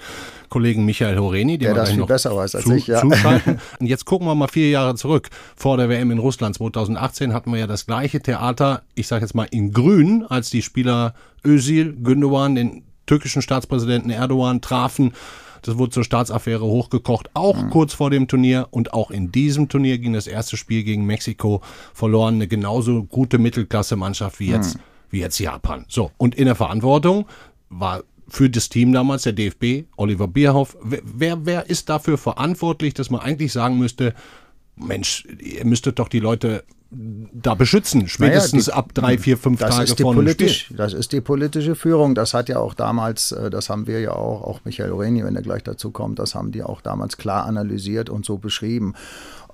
Kollegen 0.49 0.85
Michael 0.85 1.17
Horeni, 1.17 1.57
der 1.57 1.73
das 1.73 1.91
viel 1.91 2.05
besser 2.05 2.35
weiß 2.35 2.55
als 2.55 2.65
zu, 2.65 2.73
ich. 2.73 2.87
Ja. 2.87 3.01
Zuschalten. 3.01 3.59
Und 3.79 3.87
jetzt 3.87 4.05
gucken 4.05 4.27
wir 4.27 4.35
mal 4.35 4.47
vier 4.47 4.69
Jahre 4.69 4.95
zurück. 4.95 5.29
Vor 5.55 5.77
der 5.77 5.87
WM 5.87 6.11
in 6.11 6.19
Russland 6.19 6.55
2018 6.55 7.33
hatten 7.33 7.51
wir 7.51 7.59
ja 7.59 7.67
das 7.67 7.85
gleiche 7.85 8.19
Theater, 8.19 8.81
ich 8.95 9.07
sage 9.07 9.23
jetzt 9.23 9.33
mal 9.33 9.47
in 9.49 9.71
Grün, 9.71 10.25
als 10.27 10.49
die 10.49 10.61
Spieler 10.61 11.13
Özil, 11.45 11.95
Gündogan 12.03 12.55
den 12.55 12.83
türkischen 13.09 13.41
Staatspräsidenten 13.41 14.11
Erdogan 14.11 14.61
trafen. 14.61 15.13
Das 15.63 15.77
wurde 15.77 15.91
zur 15.91 16.03
Staatsaffäre 16.03 16.63
hochgekocht, 16.63 17.31
auch 17.33 17.61
mhm. 17.61 17.69
kurz 17.71 17.93
vor 17.93 18.09
dem 18.09 18.27
Turnier. 18.27 18.67
Und 18.71 18.93
auch 18.93 19.11
in 19.11 19.31
diesem 19.31 19.67
Turnier 19.67 19.97
ging 19.97 20.13
das 20.13 20.27
erste 20.27 20.55
Spiel 20.55 20.83
gegen 20.83 21.05
Mexiko 21.05 21.61
verloren. 21.93 22.35
Eine 22.35 22.47
genauso 22.47 23.03
gute 23.03 23.39
Mittelklasse-Mannschaft 23.39 24.39
wie 24.39 24.49
jetzt, 24.49 24.75
mhm. 24.75 24.81
wie 25.09 25.19
jetzt 25.19 25.39
Japan. 25.39 25.85
So, 25.89 26.11
und 26.17 26.35
in 26.35 26.45
der 26.45 26.55
Verantwortung 26.55 27.25
war 27.69 28.03
für 28.29 28.49
das 28.49 28.69
Team 28.69 28.93
damals 28.93 29.23
der 29.23 29.33
DFB, 29.33 29.87
Oliver 29.97 30.27
Bierhoff. 30.27 30.77
Wer, 30.83 31.45
wer 31.45 31.67
ist 31.69 31.89
dafür 31.89 32.17
verantwortlich, 32.17 32.93
dass 32.93 33.09
man 33.09 33.21
eigentlich 33.21 33.51
sagen 33.51 33.79
müsste, 33.79 34.13
Mensch, 34.75 35.27
ihr 35.39 35.65
müsstet 35.65 35.99
doch 35.99 36.07
die 36.07 36.19
Leute 36.19 36.63
da 36.91 37.53
beschützen, 37.53 38.07
spätestens 38.07 38.67
naja, 38.67 38.81
die, 38.81 38.87
ab 38.87 38.93
drei, 38.95 39.17
vier, 39.19 39.37
fünf 39.37 39.59
das 39.59 39.75
Tage 39.75 39.83
ist 39.83 39.99
die 39.99 40.03
vor 40.03 40.15
politisch, 40.15 40.73
Das 40.75 40.93
ist 40.93 41.11
die 41.11 41.21
politische 41.21 41.75
Führung. 41.75 42.15
Das 42.15 42.33
hat 42.33 42.49
ja 42.49 42.57
auch 42.59 42.73
damals, 42.73 43.31
äh, 43.31 43.51
das 43.51 43.69
haben 43.69 43.85
wir 43.85 43.99
ja 43.99 44.13
auch, 44.13 44.41
auch 44.41 44.61
Michael 44.65 44.93
Reni, 44.93 45.23
wenn 45.23 45.35
er 45.35 45.43
gleich 45.43 45.63
dazu 45.63 45.91
kommt, 45.91 46.17
das 46.17 46.33
haben 46.33 46.51
die 46.51 46.63
auch 46.63 46.81
damals 46.81 47.17
klar 47.17 47.45
analysiert 47.45 48.09
und 48.09 48.25
so 48.25 48.39
beschrieben. 48.39 48.95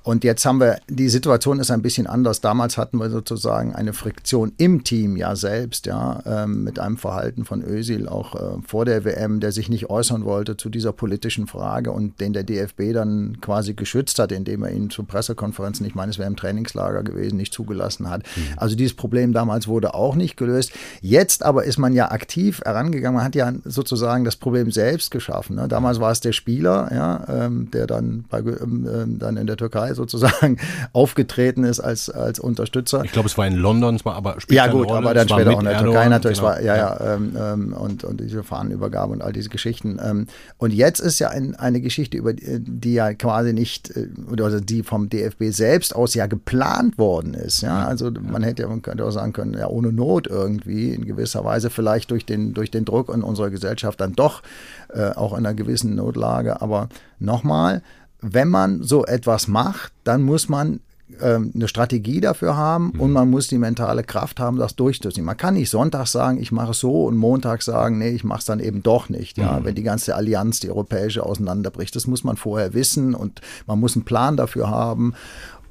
Und 0.05 0.23
jetzt 0.23 0.45
haben 0.45 0.59
wir, 0.59 0.77
die 0.87 1.09
Situation 1.09 1.59
ist 1.59 1.71
ein 1.71 1.81
bisschen 1.81 2.05
anders. 2.05 2.39
Damals 2.39 2.77
hatten 2.77 2.99
wir 2.99 3.09
sozusagen 3.09 3.73
eine 3.73 3.91
Friktion 3.91 4.53
im 4.57 4.83
Team 4.83 5.17
ja 5.17 5.35
selbst, 5.35 5.87
ja, 5.87 6.21
ähm, 6.27 6.63
mit 6.63 6.77
einem 6.77 6.97
Verhalten 6.97 7.43
von 7.43 7.63
Özil 7.63 8.07
auch 8.07 8.35
äh, 8.35 8.61
vor 8.67 8.85
der 8.85 9.03
WM, 9.03 9.39
der 9.39 9.51
sich 9.51 9.67
nicht 9.67 9.89
äußern 9.89 10.23
wollte 10.23 10.57
zu 10.57 10.69
dieser 10.69 10.93
politischen 10.93 11.47
Frage 11.47 11.91
und 11.91 12.19
den 12.19 12.33
der 12.33 12.43
DFB 12.43 12.93
dann 12.93 13.41
quasi 13.41 13.73
geschützt 13.73 14.19
hat, 14.19 14.31
indem 14.31 14.61
er 14.61 14.73
ihn 14.73 14.91
zu 14.91 15.05
Pressekonferenzen, 15.05 15.87
ich 15.87 15.95
meine, 15.95 16.11
es 16.11 16.19
wäre 16.19 16.29
im 16.29 16.35
Trainingslager 16.35 17.01
gewesen, 17.01 17.37
nicht 17.37 17.51
zugelassen 17.51 18.07
hat. 18.07 18.21
Mhm. 18.35 18.41
Also 18.57 18.75
dieses 18.75 18.95
Problem 18.95 19.33
damals 19.33 19.67
wurde 19.67 19.95
auch 19.95 20.13
nicht 20.13 20.37
gelöst. 20.37 20.71
Jetzt 21.01 21.41
aber 21.41 21.63
ist 21.63 21.79
man 21.79 21.93
ja 21.93 22.11
aktiv 22.11 22.61
herangegangen, 22.63 23.15
man 23.15 23.25
hat 23.25 23.33
ja 23.33 23.51
sozusagen 23.63 24.23
das 24.23 24.35
Problem 24.35 24.69
selbst 24.69 25.09
geschaffen. 25.09 25.55
Ne? 25.55 25.67
Damals 25.67 25.99
war 25.99 26.11
es 26.11 26.19
der 26.19 26.31
Spieler, 26.31 26.91
ja, 26.93 27.25
ähm, 27.27 27.71
der 27.71 27.87
dann, 27.87 28.25
bei, 28.29 28.41
ähm, 28.41 29.17
dann 29.17 29.37
in 29.37 29.47
der 29.47 29.57
Türkei 29.57 29.94
sozusagen 29.95 30.57
aufgetreten 30.93 31.63
ist 31.63 31.79
als, 31.79 32.09
als 32.09 32.39
Unterstützer. 32.39 33.03
Ich 33.03 33.11
glaube, 33.11 33.27
es 33.27 33.37
war 33.37 33.47
in 33.47 33.55
London, 33.55 33.95
es 33.95 34.05
war 34.05 34.15
aber 34.15 34.37
Ja 34.49 34.67
gut, 34.67 34.91
aber 34.91 35.13
dann 35.13 35.27
später 35.27 35.51
auch 35.51 35.59
in 35.59 35.65
der 35.65 35.79
Türkei 35.79 36.07
natürlich, 36.07 36.39
genau. 36.39 36.49
war, 36.49 36.61
ja, 36.61 36.75
ja, 36.75 37.15
ähm, 37.15 37.35
ähm, 37.37 37.73
und, 37.73 38.03
und 38.03 38.19
diese 38.19 38.43
Fahnenübergabe 38.43 39.13
und 39.13 39.21
all 39.21 39.33
diese 39.33 39.49
Geschichten. 39.49 39.99
Ähm, 40.03 40.27
und 40.57 40.73
jetzt 40.73 40.99
ist 40.99 41.19
ja 41.19 41.29
ein, 41.29 41.55
eine 41.55 41.81
Geschichte, 41.81 42.17
über 42.17 42.33
die, 42.33 42.59
die 42.59 42.93
ja 42.93 43.13
quasi 43.13 43.53
nicht, 43.53 43.95
äh, 43.95 44.07
oder 44.31 44.61
die 44.61 44.83
vom 44.83 45.09
DFB 45.09 45.45
selbst 45.49 45.95
aus 45.95 46.13
ja 46.13 46.27
geplant 46.27 46.97
worden 46.97 47.33
ist. 47.33 47.61
Ja, 47.61 47.85
also 47.85 48.11
man 48.11 48.43
hätte 48.43 48.63
ja, 48.63 48.67
man 48.67 48.81
könnte 48.81 49.05
auch 49.05 49.11
sagen 49.11 49.33
können, 49.33 49.53
ja, 49.53 49.67
ohne 49.67 49.91
Not 49.91 50.27
irgendwie, 50.27 50.93
in 50.93 51.05
gewisser 51.05 51.43
Weise, 51.43 51.69
vielleicht 51.69 52.11
durch 52.11 52.25
den, 52.25 52.53
durch 52.53 52.71
den 52.71 52.85
Druck 52.85 53.13
in 53.13 53.23
unserer 53.23 53.49
Gesellschaft 53.49 53.99
dann 54.01 54.13
doch 54.13 54.41
äh, 54.93 55.09
auch 55.11 55.33
in 55.33 55.45
einer 55.45 55.53
gewissen 55.53 55.95
Notlage. 55.95 56.61
Aber 56.61 56.89
nochmal, 57.19 57.81
wenn 58.21 58.49
man 58.49 58.83
so 58.83 59.05
etwas 59.05 59.47
macht, 59.47 59.93
dann 60.03 60.23
muss 60.23 60.49
man 60.49 60.79
ähm, 61.21 61.51
eine 61.53 61.67
Strategie 61.67 62.19
dafür 62.19 62.57
haben 62.57 62.91
mhm. 62.93 62.99
und 62.99 63.11
man 63.11 63.29
muss 63.29 63.47
die 63.47 63.59
mentale 63.59 64.03
Kraft 64.03 64.39
haben, 64.39 64.57
das 64.57 64.75
durchzuziehen. 64.75 65.23
Man 65.23 65.37
kann 65.37 65.53
nicht 65.53 65.69
Sonntag 65.69 66.07
sagen, 66.07 66.39
ich 66.39 66.51
mache 66.51 66.71
es 66.71 66.79
so 66.79 67.05
und 67.05 67.15
Montag 67.15 67.61
sagen, 67.61 67.99
nee, 67.99 68.09
ich 68.09 68.23
mache 68.23 68.39
es 68.39 68.45
dann 68.45 68.59
eben 68.59 68.81
doch 68.81 69.09
nicht. 69.09 69.37
Ja, 69.37 69.59
mhm. 69.59 69.65
wenn 69.65 69.75
die 69.75 69.83
ganze 69.83 70.15
Allianz, 70.15 70.59
die 70.61 70.69
europäische, 70.69 71.23
auseinanderbricht, 71.23 71.95
das 71.95 72.07
muss 72.07 72.23
man 72.23 72.37
vorher 72.37 72.73
wissen 72.73 73.13
und 73.13 73.41
man 73.67 73.79
muss 73.79 73.95
einen 73.95 74.05
Plan 74.05 74.35
dafür 74.35 74.69
haben. 74.69 75.13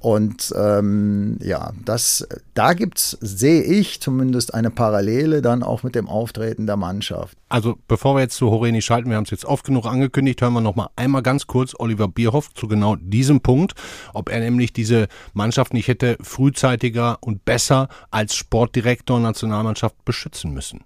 Und 0.05 0.53
ähm, 0.55 1.39
ja, 1.41 1.73
das, 1.83 2.29
da 2.53 2.75
gibt's, 2.75 3.17
sehe 3.23 3.63
ich 3.63 4.03
zumindest 4.03 4.53
eine 4.53 4.71
Parallele 4.71 5.41
dann 5.41 5.63
auch 5.63 5.83
mit 5.83 5.95
dem 5.95 6.11
Auftreten 6.11 6.67
der 6.67 6.77
Mannschaft. 6.77 7.39
Also 7.49 7.79
bevor 7.89 8.15
wir 8.15 8.21
jetzt 8.21 8.37
zu 8.37 8.51
Horeni 8.51 8.83
schalten, 8.83 9.09
wir 9.09 9.17
haben 9.17 9.25
es 9.25 9.31
jetzt 9.31 9.47
oft 9.47 9.65
genug 9.65 9.87
angekündigt, 9.87 10.43
hören 10.43 10.53
wir 10.53 10.61
noch 10.61 10.77
mal 10.77 10.91
einmal 10.97 11.23
ganz 11.23 11.47
kurz 11.47 11.75
Oliver 11.79 12.07
Bierhoff 12.07 12.53
zu 12.53 12.69
genau 12.69 12.97
diesem 12.97 13.41
Punkt, 13.41 13.73
ob 14.13 14.29
er 14.29 14.41
nämlich 14.41 14.75
diese 14.75 15.09
Mannschaft 15.33 15.73
nicht 15.73 15.89
hätte 15.89 16.19
frühzeitiger 16.21 17.17
und 17.23 17.47
besser 17.47 17.89
als 18.11 18.35
Sportdirektor 18.35 19.19
Nationalmannschaft 19.21 20.05
beschützen 20.05 20.53
müssen. 20.53 20.85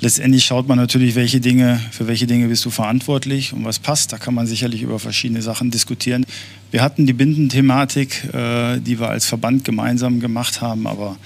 Letztendlich 0.00 0.44
schaut 0.44 0.66
man 0.66 0.78
natürlich, 0.78 1.14
welche 1.14 1.40
Dinge, 1.40 1.78
für 1.90 2.08
welche 2.08 2.26
Dinge 2.26 2.48
bist 2.48 2.64
du 2.64 2.70
verantwortlich 2.70 3.52
und 3.52 3.64
was 3.64 3.78
passt. 3.78 4.12
Da 4.12 4.18
kann 4.18 4.34
man 4.34 4.46
sicherlich 4.46 4.82
über 4.82 4.98
verschiedene 4.98 5.42
Sachen 5.42 5.70
diskutieren. 5.70 6.24
Wir 6.70 6.82
hatten 6.82 7.06
die 7.06 7.12
Bindenthematik, 7.12 8.24
äh, 8.32 8.80
die 8.80 8.98
wir 8.98 9.10
als 9.10 9.26
Verband 9.26 9.64
gemeinsam 9.64 10.18
gemacht 10.18 10.60
haben, 10.62 10.86
aber 10.86 11.16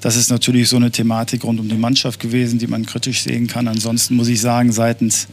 das 0.00 0.16
ist 0.16 0.30
natürlich 0.30 0.68
so 0.68 0.76
eine 0.76 0.90
Thematik 0.90 1.44
rund 1.44 1.60
um 1.60 1.68
die 1.68 1.76
Mannschaft 1.76 2.18
gewesen, 2.18 2.58
die 2.58 2.66
man 2.66 2.84
kritisch 2.84 3.22
sehen 3.22 3.46
kann. 3.46 3.68
Ansonsten 3.68 4.16
muss 4.16 4.28
ich 4.28 4.40
sagen, 4.40 4.72
seitens 4.72 5.28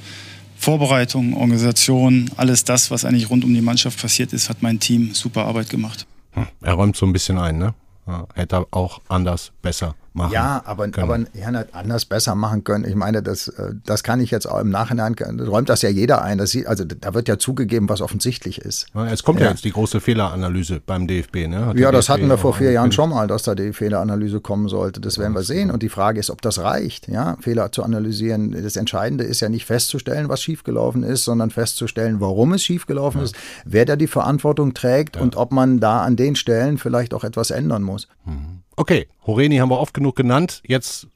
Vorbereitung, 0.56 1.36
Organisation, 1.36 2.30
alles 2.38 2.64
das, 2.64 2.92
was 2.92 3.04
eigentlich 3.04 3.30
rund 3.30 3.44
um 3.44 3.54
die 3.54 3.62
Mannschaft 3.62 4.00
passiert 4.00 4.32
ist, 4.32 4.48
hat 4.48 4.62
mein 4.62 4.80
Team 4.80 5.14
super 5.14 5.46
Arbeit 5.46 5.70
gemacht. 5.70 6.06
Hm, 6.32 6.46
er 6.62 6.74
räumt 6.74 6.96
so 6.96 7.06
ein 7.06 7.14
bisschen 7.14 7.40
ein, 7.40 7.58
ne? 7.58 7.74
Hätte 8.36 8.68
auch 8.70 9.02
anders, 9.10 9.52
besser 9.64 9.96
machen. 10.16 10.34
Ja, 10.34 10.62
aber, 10.66 10.86
aber 10.98 11.20
ja, 11.34 11.66
anders 11.72 12.06
besser 12.06 12.36
machen 12.36 12.64
können. 12.64 12.86
Ich 12.86 12.96
meine, 12.96 13.22
das, 13.22 13.48
äh, 13.50 13.74
das 13.86 14.04
kann 14.04 14.20
ich 14.20 14.32
jetzt 14.32 14.48
auch 14.48 14.60
im 14.60 14.70
Nachhinein, 14.70 15.16
räumt 15.40 15.70
das 15.70 15.82
ja 15.82 15.90
jeder 15.90 16.22
ein. 16.22 16.38
Das 16.38 16.52
sieht, 16.52 16.68
also 16.68 16.84
da 16.86 17.14
wird 17.14 17.28
ja 17.28 17.38
zugegeben, 17.38 17.90
was 17.90 18.02
offensichtlich 18.02 18.60
ist. 18.60 18.88
Ja, 18.94 19.08
es 19.08 19.24
kommt 19.24 19.40
ja. 19.40 19.46
ja. 19.46 19.52
jetzt 19.52 19.66
die 19.66 19.72
große 19.72 20.00
Fehleranalyse 20.02 20.82
beim 20.86 21.08
DFB. 21.08 21.48
Ne? 21.48 21.74
ja, 21.76 21.92
das 21.92 22.06
DFB 22.06 22.10
hatten 22.14 22.28
wir 22.30 22.38
vor 22.38 22.54
vier 22.54 22.72
Jahren 22.72 22.92
schon 22.92 23.10
mal, 23.10 23.28
dass 23.28 23.44
da 23.44 23.56
die 23.56 23.74
Fehleranalyse 23.74 24.42
kommen 24.42 24.68
sollte. 24.68 25.02
Das 25.02 25.18
werden 25.18 25.34
wir 25.34 25.44
sehen. 25.44 25.72
Und 25.72 25.84
die 25.84 25.90
Frage 25.90 26.20
ist, 26.20 26.30
ob 26.30 26.42
das 26.42 26.60
reicht, 26.60 27.08
ja, 27.08 27.38
Fehler 27.40 27.72
zu 27.72 27.84
analysieren. 27.84 28.52
Das 28.52 28.76
Entscheidende 28.76 29.24
ist 29.24 29.42
ja 29.42 29.50
nicht 29.50 29.66
festzustellen, 29.66 30.30
was 30.30 30.42
schiefgelaufen 30.42 31.04
ist, 31.04 31.26
sondern 31.26 31.52
festzustellen, 31.52 32.20
warum 32.22 32.54
es 32.54 32.64
schiefgelaufen 32.64 33.20
ja. 33.20 33.26
ist, 33.26 33.36
wer 33.66 33.86
da 33.86 33.96
die 33.96 34.08
Verantwortung 34.08 34.74
trägt 34.74 35.18
und 35.18 35.36
ob 35.36 35.52
man 35.52 35.80
da 35.80 36.02
an 36.02 36.16
den 36.16 36.36
Stellen 36.36 36.78
vielleicht 36.78 37.14
auch 37.14 37.24
etwas 37.24 37.52
ändern 37.52 37.84
muss. 37.84 38.08
Mhm. 38.26 38.65
Okay, 38.78 39.08
Horeni 39.26 39.58
haben 39.58 39.70
wir 39.70 39.80
oft 39.80 39.94
genug 39.94 40.16
genannt. 40.16 40.62
Jetzt 40.66 41.08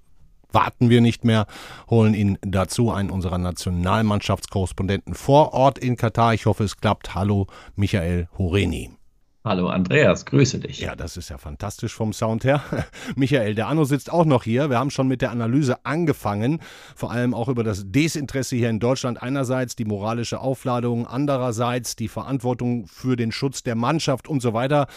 warten 0.51 0.89
wir 0.89 1.01
nicht 1.01 1.25
mehr, 1.25 1.45
holen 1.89 2.13
ihn 2.13 2.37
dazu, 2.41 2.91
einen 2.91 3.09
unserer 3.09 3.37
Nationalmannschaftskorrespondenten 3.37 5.13
vor 5.13 5.53
Ort 5.53 5.77
in 5.77 5.97
Katar. 5.97 6.33
Ich 6.33 6.45
hoffe, 6.45 6.63
es 6.63 6.77
klappt. 6.77 7.15
Hallo, 7.15 7.47
Michael 7.75 8.29
Horeni. 8.37 8.99
Hallo 9.46 9.69
Andreas, 9.69 10.25
grüße 10.25 10.60
dich. 10.60 10.81
Ja, 10.81 10.98
das 10.98 11.15
ist 11.15 11.29
ja 11.29 11.38
fantastisch 11.38 11.93
vom 11.93 12.12
Sound 12.12 12.43
her. 12.43 12.62
Michael, 13.15 13.55
der 13.55 13.67
Anno 13.67 13.86
sitzt 13.86 14.12
auch 14.12 14.25
noch 14.25 14.43
hier. 14.43 14.69
Wir 14.69 14.77
haben 14.77 14.91
schon 14.91 15.08
mit 15.08 15.22
der 15.22 15.31
Analyse 15.31 15.86
angefangen, 15.86 16.60
vor 16.93 17.12
allem 17.12 17.34
auch 17.34 17.48
über 17.48 17.63
das 17.63 17.84
Desinteresse 17.86 18.58
hier 18.58 18.69
in 18.69 18.81
Deutschland. 18.81 19.24
Einerseits 19.24 19.77
die 19.77 19.86
moralische 19.86 20.41
Aufladung, 20.41 21.08
andererseits 21.08 21.96
die 21.96 22.10
Verantwortung 22.10 22.86
für 22.88 23.15
den 23.15 23.31
Schutz 23.31 23.63
der 23.63 23.75
Mannschaft 23.75 24.27
und 24.27 24.41
so 24.41 24.53
weiter 24.53 24.88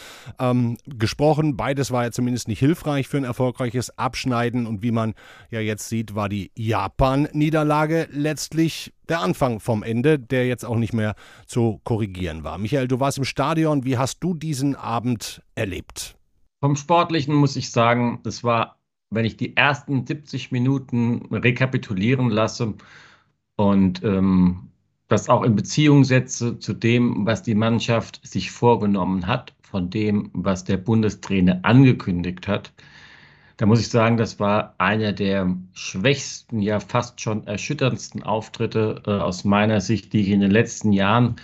ähm, 0.40 0.76
gesprochen. 0.86 1.56
Beides 1.56 1.92
war 1.92 2.02
ja 2.02 2.10
zumindest 2.10 2.48
nicht 2.48 2.58
hilfreich 2.58 3.06
für 3.06 3.18
ein 3.18 3.24
erfolgreiches 3.24 3.96
Abschneiden. 3.96 4.66
Und 4.66 4.82
wie 4.82 4.90
man 4.90 5.14
ja 5.50 5.60
jetzt 5.60 5.88
sieht, 5.88 6.16
war 6.16 6.28
die 6.28 6.50
Japan-Niederlage 6.56 8.08
letztlich 8.10 8.92
der 9.08 9.20
Anfang 9.20 9.60
vom 9.60 9.82
Ende, 9.82 10.18
der 10.18 10.46
jetzt 10.46 10.64
auch 10.64 10.76
nicht 10.76 10.92
mehr 10.92 11.14
zu 11.46 11.80
korrigieren 11.84 12.44
war. 12.44 12.58
Michael, 12.58 12.88
du 12.88 13.00
warst 13.00 13.18
im 13.18 13.24
Stadion. 13.24 13.84
Wie 13.84 13.98
hast 13.98 14.20
du 14.20 14.34
diesen 14.34 14.74
Abend 14.76 15.42
erlebt? 15.54 16.16
Vom 16.60 16.76
Sportlichen 16.76 17.34
muss 17.34 17.56
ich 17.56 17.70
sagen, 17.70 18.20
es 18.24 18.44
war, 18.44 18.78
wenn 19.10 19.24
ich 19.24 19.36
die 19.36 19.56
ersten 19.56 20.06
70 20.06 20.52
Minuten 20.52 21.26
rekapitulieren 21.32 22.30
lasse 22.30 22.74
und 23.56 24.02
ähm, 24.04 24.68
das 25.08 25.28
auch 25.28 25.42
in 25.42 25.56
Beziehung 25.56 26.04
setze 26.04 26.58
zu 26.58 26.72
dem, 26.72 27.26
was 27.26 27.42
die 27.42 27.54
Mannschaft 27.54 28.20
sich 28.26 28.50
vorgenommen 28.50 29.26
hat, 29.26 29.52
von 29.62 29.90
dem, 29.90 30.30
was 30.32 30.64
der 30.64 30.78
Bundestrainer 30.78 31.60
angekündigt 31.62 32.48
hat, 32.48 32.72
da 33.56 33.66
muss 33.66 33.80
ich 33.80 33.88
sagen, 33.88 34.16
das 34.16 34.40
war 34.40 34.74
einer 34.78 35.12
der 35.12 35.54
schwächsten, 35.72 36.60
ja 36.60 36.80
fast 36.80 37.20
schon 37.20 37.46
erschütterndsten 37.46 38.22
Auftritte 38.22 39.02
äh, 39.06 39.10
aus 39.10 39.44
meiner 39.44 39.80
Sicht, 39.80 40.12
die 40.12 40.20
ich 40.20 40.28
in 40.28 40.40
den 40.40 40.50
letzten 40.50 40.92
Jahren 40.92 41.36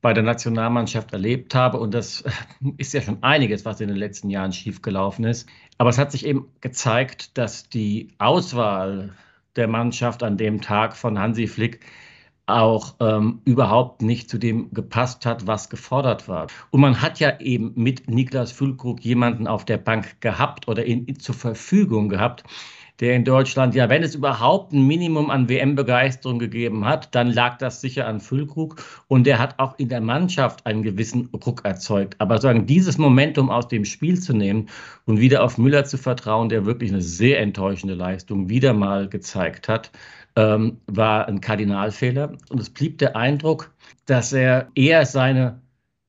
bei 0.00 0.12
der 0.12 0.24
Nationalmannschaft 0.24 1.12
erlebt 1.12 1.54
habe. 1.54 1.78
Und 1.78 1.94
das 1.94 2.24
ist 2.76 2.92
ja 2.92 3.00
schon 3.00 3.22
einiges, 3.22 3.64
was 3.64 3.80
in 3.80 3.88
den 3.88 3.96
letzten 3.96 4.30
Jahren 4.30 4.52
schiefgelaufen 4.52 5.24
ist. 5.24 5.48
Aber 5.78 5.90
es 5.90 5.98
hat 5.98 6.12
sich 6.12 6.26
eben 6.26 6.48
gezeigt, 6.60 7.38
dass 7.38 7.68
die 7.68 8.08
Auswahl 8.18 9.14
der 9.56 9.68
Mannschaft 9.68 10.22
an 10.22 10.36
dem 10.36 10.60
Tag 10.60 10.96
von 10.96 11.18
Hansi 11.18 11.46
Flick 11.46 11.80
auch 12.46 12.94
ähm, 13.00 13.40
überhaupt 13.44 14.02
nicht 14.02 14.28
zu 14.28 14.38
dem 14.38 14.70
gepasst 14.72 15.26
hat, 15.26 15.46
was 15.46 15.70
gefordert 15.70 16.28
war. 16.28 16.48
Und 16.70 16.80
man 16.80 17.00
hat 17.00 17.20
ja 17.20 17.38
eben 17.40 17.72
mit 17.76 18.10
Niklas 18.10 18.52
Füllkrug 18.52 19.00
jemanden 19.04 19.46
auf 19.46 19.64
der 19.64 19.78
Bank 19.78 20.20
gehabt 20.20 20.68
oder 20.68 20.84
ihn 20.84 21.18
zur 21.18 21.34
Verfügung 21.34 22.08
gehabt, 22.08 22.44
der 23.00 23.16
in 23.16 23.24
Deutschland, 23.24 23.74
ja, 23.74 23.88
wenn 23.88 24.04
es 24.04 24.14
überhaupt 24.14 24.72
ein 24.72 24.86
Minimum 24.86 25.30
an 25.30 25.48
WM-Begeisterung 25.48 26.38
gegeben 26.38 26.84
hat, 26.84 27.14
dann 27.14 27.32
lag 27.32 27.58
das 27.58 27.80
sicher 27.80 28.06
an 28.06 28.20
Füllkrug 28.20 28.76
und 29.08 29.26
der 29.26 29.40
hat 29.40 29.58
auch 29.58 29.76
in 29.78 29.88
der 29.88 30.00
Mannschaft 30.00 30.66
einen 30.66 30.84
gewissen 30.84 31.28
Ruck 31.44 31.64
erzeugt. 31.64 32.14
Aber 32.18 32.38
sagen, 32.40 32.66
dieses 32.66 32.98
Momentum 32.98 33.50
aus 33.50 33.66
dem 33.66 33.84
Spiel 33.84 34.20
zu 34.20 34.34
nehmen 34.34 34.68
und 35.04 35.18
wieder 35.18 35.42
auf 35.42 35.58
Müller 35.58 35.84
zu 35.84 35.98
vertrauen, 35.98 36.48
der 36.48 36.64
wirklich 36.64 36.92
eine 36.92 37.02
sehr 37.02 37.40
enttäuschende 37.40 37.94
Leistung 37.94 38.48
wieder 38.48 38.72
mal 38.72 39.08
gezeigt 39.08 39.68
hat, 39.68 39.90
ähm, 40.36 40.80
war 40.86 41.28
ein 41.28 41.40
Kardinalfehler. 41.40 42.36
Und 42.48 42.60
es 42.60 42.70
blieb 42.70 42.98
der 42.98 43.16
Eindruck, 43.16 43.72
dass 44.06 44.32
er 44.32 44.68
eher 44.74 45.06
seine 45.06 45.60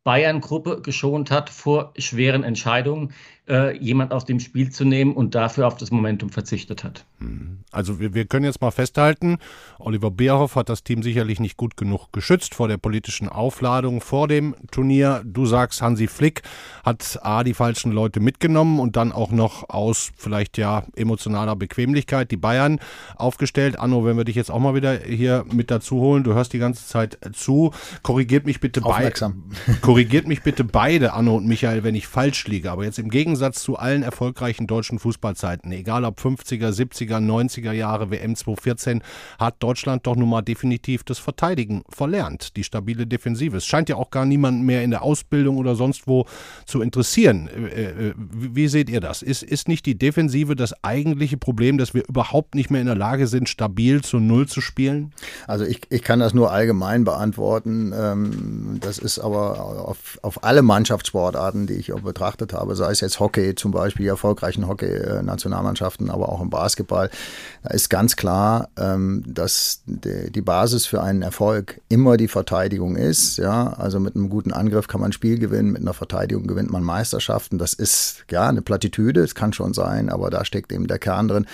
Bayern-Gruppe 0.04 0.82
geschont 0.82 1.32
hat 1.32 1.50
vor 1.50 1.94
schweren 1.98 2.44
Entscheidungen, 2.44 3.14
äh, 3.48 3.78
jemand 3.78 4.12
aus 4.12 4.26
dem 4.26 4.40
Spiel 4.40 4.70
zu 4.70 4.86
nehmen 4.86 5.14
und 5.14 5.36
dafür 5.36 5.68
auf 5.68 5.78
das 5.78 5.92
Momentum 5.92 6.30
verzichtet 6.30 6.84
hat. 6.84 7.06
Hm. 7.24 7.60
Also 7.72 8.00
wir, 8.00 8.14
wir 8.14 8.26
können 8.26 8.46
jetzt 8.46 8.62
mal 8.62 8.72
festhalten, 8.72 9.38
Oliver 9.80 10.12
Bierhoff 10.12 10.56
hat 10.56 10.70
das 10.70 10.84
Team 10.84 11.02
sicherlich 11.02 11.40
nicht 11.40 11.58
gut 11.58 11.76
genug 11.76 12.12
geschützt 12.12 12.54
vor 12.54 12.68
der 12.68 12.78
politischen 12.78 13.30
Aufladung 13.30 14.00
vor 14.00 14.28
dem 14.28 14.56
Turnier. 14.70 15.24
Du 15.26 15.46
sagst, 15.46 15.82
Hansi 15.82 16.08
Flick 16.08 16.44
hat 16.84 17.20
A, 17.24 17.44
die 17.44 17.54
falschen 17.54 17.92
Leute 17.92 18.20
mitgenommen 18.20 18.80
und 18.80 18.96
dann 18.96 19.12
auch 19.12 19.32
noch 19.32 19.70
aus 19.70 20.12
vielleicht 20.18 20.58
ja 20.58 20.84
emotionaler 20.96 21.56
Bequemlichkeit 21.56 22.30
die 22.30 22.38
Bayern 22.38 22.80
aufgestellt. 23.16 23.80
Anno, 23.80 24.06
wenn 24.06 24.18
wir 24.18 24.26
dich 24.26 24.36
jetzt 24.36 24.52
auch 24.52 24.60
mal 24.60 24.76
wieder 24.76 25.00
hier 25.00 25.46
mit 25.52 25.72
dazu 25.72 26.00
holen, 26.00 26.24
du 26.24 26.34
hörst 26.34 26.54
die 26.54 26.60
ganze 26.60 26.86
Zeit 26.88 27.18
zu. 27.34 27.72
Korrigiert 28.04 28.46
mich 28.46 28.60
bitte 28.60 28.82
beide. 28.82 29.14
Korrigiert 29.82 30.28
mich 30.28 30.44
bitte 30.44 30.64
beide, 30.64 31.14
Anno 31.14 31.36
und 31.36 31.48
Michael, 31.48 31.84
wenn 31.84 31.96
ich 31.96 32.08
falsch 32.08 32.46
liege. 32.48 32.72
Aber 32.72 32.84
jetzt 32.84 33.00
im 33.00 33.10
Gegensatz 33.10 33.64
zu 33.64 33.78
allen 33.78 34.04
erfolgreichen 34.04 34.68
deutschen 34.68 35.00
Fußballzeiten, 35.00 35.72
egal 35.72 36.06
ob 36.06 36.20
50er, 36.20 36.70
70er, 36.70 37.13
90er 37.20 37.72
Jahre, 37.72 38.12
WM 38.12 38.36
2014, 38.36 39.02
hat 39.40 39.56
Deutschland 39.60 40.06
doch 40.08 40.16
nun 40.16 40.30
mal 40.30 40.42
definitiv 40.42 41.04
das 41.04 41.20
Verteidigen 41.20 41.84
verlernt. 41.90 42.56
Die 42.56 42.64
stabile 42.64 43.08
Defensive. 43.08 43.58
Es 43.58 43.66
scheint 43.66 43.90
ja 43.90 43.96
auch 43.96 44.12
gar 44.12 44.26
niemanden 44.26 44.64
mehr 44.64 44.84
in 44.84 44.92
der 44.92 45.04
Ausbildung 45.04 45.58
oder 45.58 45.76
sonst 45.76 46.08
wo 46.08 46.26
zu 46.66 46.82
interessieren. 46.82 47.48
Äh, 47.48 48.10
äh, 48.10 48.14
wie 48.18 48.68
seht 48.68 48.90
ihr 48.90 49.00
das? 49.00 49.22
Ist, 49.22 49.44
ist 49.44 49.68
nicht 49.68 49.86
die 49.86 49.98
Defensive 49.98 50.56
das 50.56 50.74
eigentliche 50.84 51.38
Problem, 51.38 51.78
dass 51.78 51.94
wir 51.94 52.08
überhaupt 52.08 52.56
nicht 52.56 52.70
mehr 52.70 52.82
in 52.82 52.88
der 52.88 52.96
Lage 52.96 53.28
sind, 53.28 53.50
stabil 53.50 54.02
zu 54.02 54.20
Null 54.20 54.48
zu 54.48 54.62
spielen? 54.62 55.14
Also 55.48 55.66
ich, 55.66 55.82
ich 55.90 56.02
kann 56.02 56.20
das 56.20 56.34
nur 56.34 56.52
allgemein 56.52 57.04
beantworten. 57.04 57.94
Ähm, 57.96 58.78
das 58.80 58.98
ist 58.98 59.20
aber 59.20 59.88
auf, 59.88 60.20
auf 60.22 60.44
alle 60.44 60.62
Mannschaftssportarten, 60.62 61.68
die 61.68 61.74
ich 61.74 61.94
auch 61.94 62.02
betrachtet 62.02 62.54
habe, 62.54 62.76
sei 62.76 62.92
es 62.92 63.02
jetzt 63.02 63.20
Hockey 63.20 63.56
zum 63.56 63.72
Beispiel, 63.72 64.04
die 64.04 64.10
erfolgreichen 64.10 64.68
Hockey-Nationalmannschaften, 64.68 66.10
aber 66.10 66.30
auch 66.30 66.42
im 66.42 66.50
Basketball, 66.50 67.03
da 67.64 67.70
ist 67.70 67.90
ganz 67.90 68.16
klar, 68.16 68.70
ähm, 68.78 69.24
dass 69.26 69.82
die 69.86 70.42
Basis 70.42 70.86
für 70.86 71.02
einen 71.02 71.22
Erfolg 71.22 71.80
immer 71.90 72.18
die 72.18 72.28
Verteidigung 72.28 72.96
ist. 72.96 73.38
Ja, 73.38 73.74
also 73.74 74.00
mit 74.00 74.16
einem 74.16 74.30
guten 74.30 74.52
Angriff 74.52 74.88
kann 74.88 75.02
man 75.02 75.10
ein 75.10 75.14
Spiel 75.14 75.40
gewinnen, 75.40 75.72
mit 75.72 75.82
einer 75.82 75.94
Verteidigung 75.94 76.48
gewinnt 76.48 76.72
man 76.72 76.84
Meisterschaften. 76.84 77.58
Das 77.58 77.74
ist 77.74 78.26
ja 78.30 78.50
eine 78.50 78.62
Plattitüde, 78.62 79.22
es 79.22 79.36
kann 79.36 79.54
schon 79.54 79.74
sein, 79.74 80.10
aber 80.10 80.30
da 80.30 80.44
steckt 80.44 80.72
eben 80.72 80.88
der 80.88 81.00
Kern 81.00 81.28
drin. 81.28 81.46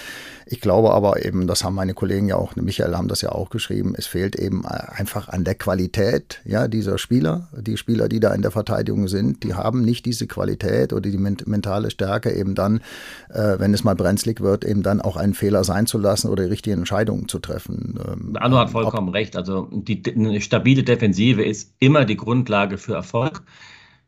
Ich 0.51 0.61
glaube 0.61 0.91
aber 0.91 1.23
eben, 1.23 1.45
das 1.45 1.63
haben 1.63 1.75
meine 1.75 1.93
Kollegen 1.93 2.27
ja 2.27 2.35
auch, 2.35 2.55
Michael 2.55 2.95
haben 2.95 3.07
das 3.07 3.21
ja 3.21 3.31
auch 3.31 3.51
geschrieben, 3.51 3.93
es 3.95 4.07
fehlt 4.07 4.35
eben 4.35 4.65
einfach 4.65 5.29
an 5.29 5.43
der 5.43 5.53
Qualität 5.53 6.41
ja, 6.43 6.67
dieser 6.67 6.97
Spieler. 6.97 7.49
Die 7.55 7.77
Spieler, 7.77 8.09
die 8.09 8.19
da 8.19 8.33
in 8.33 8.41
der 8.41 8.49
Verteidigung 8.49 9.07
sind, 9.07 9.43
die 9.43 9.53
haben 9.53 9.85
nicht 9.85 10.05
diese 10.05 10.25
Qualität 10.25 10.91
oder 10.91 11.07
die 11.07 11.17
mentale 11.19 11.91
Stärke, 11.91 12.31
eben 12.31 12.55
dann, 12.55 12.81
äh, 13.29 13.59
wenn 13.59 13.75
es 13.75 13.83
mal 13.83 13.95
brenzlig 13.95 14.41
wird, 14.41 14.65
eben 14.65 14.81
dann 14.81 15.01
auch 15.01 15.17
einen 15.17 15.35
Fehler 15.39 15.63
sein 15.63 15.88
zu 15.88 15.98
lassen 15.98 16.29
oder 16.29 16.43
die 16.43 16.50
richtigen 16.50 16.79
Entscheidungen 16.79 17.27
zu 17.27 17.39
treffen. 17.39 18.00
Ähm, 18.05 18.38
Anno 18.39 18.58
hat 18.58 18.69
vollkommen 18.69 19.10
recht. 19.10 19.36
Also 19.36 19.67
die, 19.72 20.03
eine 20.05 20.41
stabile 20.41 20.84
Defensive 20.84 21.43
ist 21.43 21.74
immer 21.79 22.05
die 22.05 22.17
Grundlage 22.17 22.77
für 22.77 22.93
Erfolg 22.93 23.43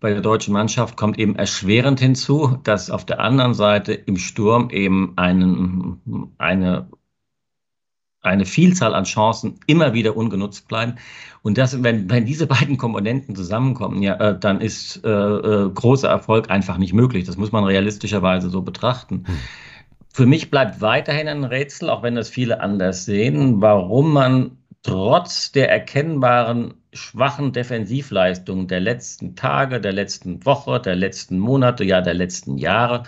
bei 0.02 0.12
der 0.12 0.22
deutschen 0.22 0.54
Mannschaft 0.54 0.98
kommt 0.98 1.20
eben 1.20 1.36
erschwerend 1.36 2.00
hinzu, 2.00 2.58
dass 2.64 2.90
auf 2.90 3.06
der 3.06 3.20
anderen 3.20 3.54
Seite 3.54 3.94
im 3.94 4.18
Sturm 4.18 4.72
eben 4.72 5.14
einen, 5.16 6.34
eine, 6.40 6.90
eine 8.22 8.46
Vielzahl 8.46 8.96
an 8.96 9.04
Chancen 9.04 9.60
immer 9.68 9.94
wieder 9.94 10.18
ungenutzt 10.18 10.68
bleiben. 10.68 10.96
Und 11.44 11.60
das, 11.60 11.84
wenn, 11.84 12.10
wenn 12.10 12.26
diese 12.26 12.48
beiden 12.48 12.78
Komponenten 12.78 13.36
zusammenkommen, 13.36 14.02
ja, 14.02 14.16
äh, 14.16 14.40
dann 14.40 14.60
ist 14.60 15.06
äh, 15.06 15.08
äh, 15.08 15.70
großer 15.70 16.10
Erfolg 16.10 16.50
einfach 16.50 16.80
nicht 16.80 16.94
möglich. 16.94 17.26
Das 17.26 17.38
muss 17.38 17.52
man 17.52 17.64
realistischerweise 17.64 18.50
so 18.50 18.64
betrachten. 18.64 19.26
Hm. 19.28 19.38
Für 20.13 20.25
mich 20.25 20.51
bleibt 20.51 20.82
weiterhin 20.82 21.27
ein 21.27 21.44
Rätsel, 21.44 21.89
auch 21.89 22.03
wenn 22.03 22.15
das 22.15 22.30
viele 22.30 22.60
anders 22.60 23.06
sehen, 23.06 23.62
warum 23.62 24.13
man 24.13 24.58
trotz 24.84 25.51
der 25.51 25.70
erkennbaren 25.70 26.74
schwachen 26.94 27.53
Defensivleistungen 27.53 28.68
der 28.68 28.82
letzten 28.82 29.36
Tage, 29.36 29.80
der 29.80 29.94
letzten 29.94 30.46
Woche, 30.46 30.82
der 30.82 30.96
letzten 30.96 31.39
Monate, 31.39 31.84
ja 31.86 32.01
der 32.01 32.13
letzten 32.13 32.58
Jahre, 32.58 33.03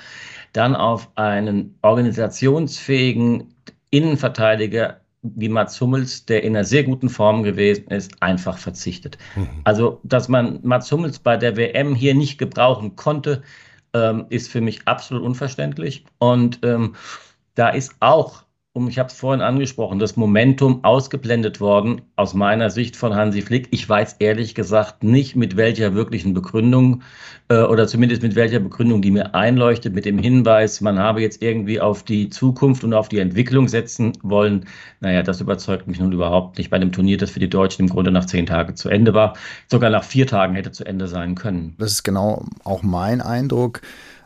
dann 0.54 0.76
auf 0.76 1.10
einen 1.16 1.78
organisationsfähigen 1.82 3.54
Innenverteidiger 3.90 5.02
wie 5.24 5.50
Mats 5.50 5.80
Hummels, 5.80 6.26
der 6.26 6.44
in 6.44 6.56
einer 6.56 6.66
sehr 6.66 6.84
guten 6.84 7.10
Form 7.10 7.44
gewesen 7.44 7.88
ist, 7.88 8.22
einfach 8.22 8.58
verzichtet. 8.58 9.18
Mhm. 9.36 9.48
Also, 9.64 10.00
dass 10.04 10.28
man 10.28 10.60
Mats 10.64 10.92
Hummels 10.92 11.20
bei 11.20 11.38
der 11.38 11.56
WM 11.56 11.96
hier 11.96 12.14
nicht 12.14 12.38
gebrauchen 12.38 12.96
konnte, 12.96 13.42
ähm, 13.94 14.26
ist 14.30 14.50
für 14.50 14.62
mich 14.62 14.88
absolut 14.88 15.24
unverständlich. 15.24 16.06
Und 16.20 16.60
ähm, 16.64 16.96
da 17.56 17.70
ist 17.70 17.96
auch 18.00 18.44
um, 18.76 18.88
ich 18.88 18.98
habe 18.98 19.10
es 19.10 19.14
vorhin 19.14 19.42
angesprochen, 19.42 20.00
das 20.00 20.16
Momentum 20.16 20.84
ausgeblendet 20.84 21.62
worden, 21.62 22.02
aus 22.16 22.34
meiner 22.34 22.72
Sicht 22.72 22.96
von 22.96 23.14
Hansi 23.14 23.44
Flick. 23.44 23.68
Ich 23.70 23.88
weiß 23.88 24.16
ehrlich 24.18 24.56
gesagt 24.56 25.04
nicht, 25.04 25.36
mit 25.36 25.56
welcher 25.56 25.94
wirklichen 25.94 26.34
Begründung 26.34 27.04
äh, 27.50 27.62
oder 27.62 27.86
zumindest 27.86 28.24
mit 28.24 28.34
welcher 28.34 28.60
Begründung, 28.60 29.04
die 29.04 29.12
mir 29.12 29.36
einleuchtet, 29.36 29.94
mit 29.94 30.06
dem 30.06 30.18
Hinweis, 30.18 30.82
man 30.82 30.98
habe 30.98 31.22
jetzt 31.22 31.44
irgendwie 31.44 31.80
auf 31.80 32.02
die 32.02 32.32
Zukunft 32.32 32.84
und 32.84 32.96
auf 32.96 33.10
die 33.10 33.20
Entwicklung 33.20 33.68
setzen 33.68 34.14
wollen. 34.24 34.66
Naja, 35.02 35.22
das 35.22 35.40
überzeugt 35.40 35.88
mich 35.88 36.00
nun 36.00 36.12
überhaupt 36.12 36.58
nicht 36.58 36.72
bei 36.72 36.78
einem 36.78 36.92
Turnier, 36.92 37.18
das 37.18 37.30
für 37.30 37.40
die 37.40 37.50
Deutschen 37.50 37.84
im 37.84 37.90
Grunde 37.90 38.10
nach 38.10 38.26
zehn 38.26 38.48
Tagen 38.48 38.76
zu 38.76 38.90
Ende 38.90 39.14
war. 39.14 39.36
Sogar 39.70 39.92
nach 39.92 40.04
vier 40.04 40.26
Tagen 40.26 40.56
hätte 40.56 40.72
zu 40.72 40.84
Ende 40.84 41.08
sein 41.08 41.36
können. 41.36 41.76
Das 41.78 41.92
ist 41.92 42.04
genau 42.04 42.44
auch 42.64 42.82
mein 42.82 43.22
Eindruck. 43.22 43.82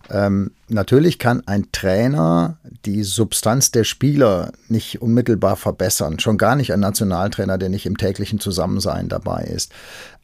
Ähm, 0.09 0.51
natürlich 0.69 1.19
kann 1.19 1.43
ein 1.45 1.71
Trainer 1.71 2.57
die 2.85 3.03
Substanz 3.03 3.71
der 3.71 3.83
Spieler 3.83 4.51
nicht 4.69 5.01
unmittelbar 5.01 5.55
verbessern. 5.55 6.19
Schon 6.19 6.37
gar 6.37 6.55
nicht 6.55 6.73
ein 6.73 6.79
Nationaltrainer, 6.79 7.57
der 7.57 7.69
nicht 7.69 7.85
im 7.85 7.97
täglichen 7.97 8.39
Zusammensein 8.39 9.09
dabei 9.09 9.43
ist. 9.43 9.71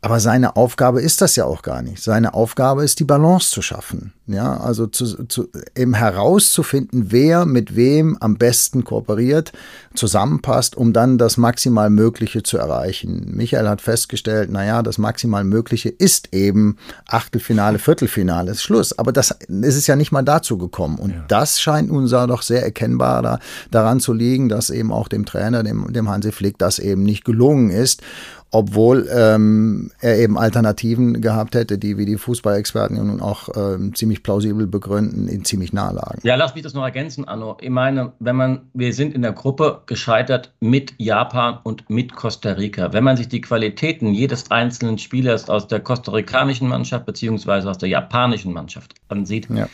Aber 0.03 0.19
seine 0.19 0.57
Aufgabe 0.57 1.01
ist 1.01 1.21
das 1.21 1.37
ja 1.37 1.45
auch 1.45 1.61
gar 1.61 1.81
nicht. 1.81 2.03
Seine 2.03 2.33
Aufgabe 2.33 2.83
ist, 2.83 2.99
die 2.99 3.05
Balance 3.05 3.51
zu 3.51 3.61
schaffen. 3.61 4.11
Ja, 4.27 4.57
also 4.57 4.85
zu, 4.85 5.25
zu, 5.27 5.47
eben 5.77 5.93
herauszufinden, 5.93 7.11
wer 7.11 7.45
mit 7.45 7.77
wem 7.77 8.17
am 8.19 8.35
besten 8.35 8.83
kooperiert, 8.83 9.53
zusammenpasst, 9.95 10.75
um 10.75 10.91
dann 10.91 11.17
das 11.17 11.37
maximal 11.37 11.89
Mögliche 11.89 12.43
zu 12.43 12.57
erreichen. 12.57 13.31
Michael 13.33 13.69
hat 13.69 13.81
festgestellt, 13.81 14.51
naja, 14.51 14.81
das 14.81 14.97
maximal 14.97 15.45
Mögliche 15.45 15.87
ist 15.89 16.33
eben 16.33 16.77
Achtelfinale, 17.05 17.79
Viertelfinale, 17.79 18.55
Schluss. 18.55 18.97
Aber 18.97 19.13
das, 19.13 19.33
es 19.47 19.75
ist 19.75 19.87
ja 19.87 19.95
nicht 19.95 20.11
mal 20.11 20.23
dazu 20.33 20.57
gekommen. 20.57 20.97
Und 20.97 21.11
ja. 21.11 21.25
das 21.27 21.59
scheint 21.59 21.91
nun 21.91 22.07
doch 22.07 22.41
sehr 22.41 22.63
erkennbar 22.63 23.21
da, 23.21 23.39
daran 23.71 23.99
zu 23.99 24.13
liegen, 24.13 24.49
dass 24.49 24.69
eben 24.69 24.91
auch 24.91 25.07
dem 25.07 25.25
Trainer, 25.25 25.63
dem, 25.63 25.91
dem 25.91 26.09
Hansi 26.09 26.31
Flick, 26.31 26.57
das 26.57 26.79
eben 26.79 27.03
nicht 27.03 27.25
gelungen 27.25 27.69
ist 27.69 28.01
obwohl 28.53 29.09
ähm, 29.11 29.89
er 29.99 30.19
eben 30.19 30.37
Alternativen 30.37 31.21
gehabt 31.21 31.55
hätte, 31.55 31.79
die 31.79 31.97
wie 31.97 32.05
die 32.05 32.17
Fußballexperten 32.17 32.95
nun 32.97 33.19
auch 33.19 33.49
ähm, 33.55 33.95
ziemlich 33.95 34.21
plausibel 34.21 34.67
begründen, 34.67 35.27
ihn 35.27 35.43
ziemlich 35.43 35.73
nahe 35.73 35.95
lagen. 35.95 36.19
Ja, 36.21 36.35
lass 36.35 36.53
mich 36.53 36.63
das 36.63 36.75
noch 36.75 36.83
ergänzen, 36.83 37.27
Anno. 37.27 37.57
Ich 37.61 37.71
meine, 37.71 38.13
wenn 38.19 38.35
man, 38.35 38.61
wir 38.75 38.93
sind 38.93 39.15
in 39.15 39.23
der 39.23 39.31
Gruppe 39.31 39.81
gescheitert 39.87 40.53
mit 40.59 40.93
Japan 40.99 41.57
und 41.63 41.89
mit 41.89 42.15
Costa 42.15 42.51
Rica. 42.51 42.93
Wenn 42.93 43.03
man 43.03 43.17
sich 43.17 43.27
die 43.27 43.41
Qualitäten 43.41 44.13
jedes 44.13 44.51
einzelnen 44.51 44.99
Spielers 44.99 45.49
aus 45.49 45.67
der 45.67 45.79
kostarikanischen 45.79 46.67
Mannschaft 46.67 47.07
beziehungsweise 47.07 47.67
aus 47.71 47.79
der 47.79 47.89
japanischen 47.89 48.53
Mannschaft 48.53 48.93
ansieht, 49.09 49.49
ja 49.49 49.67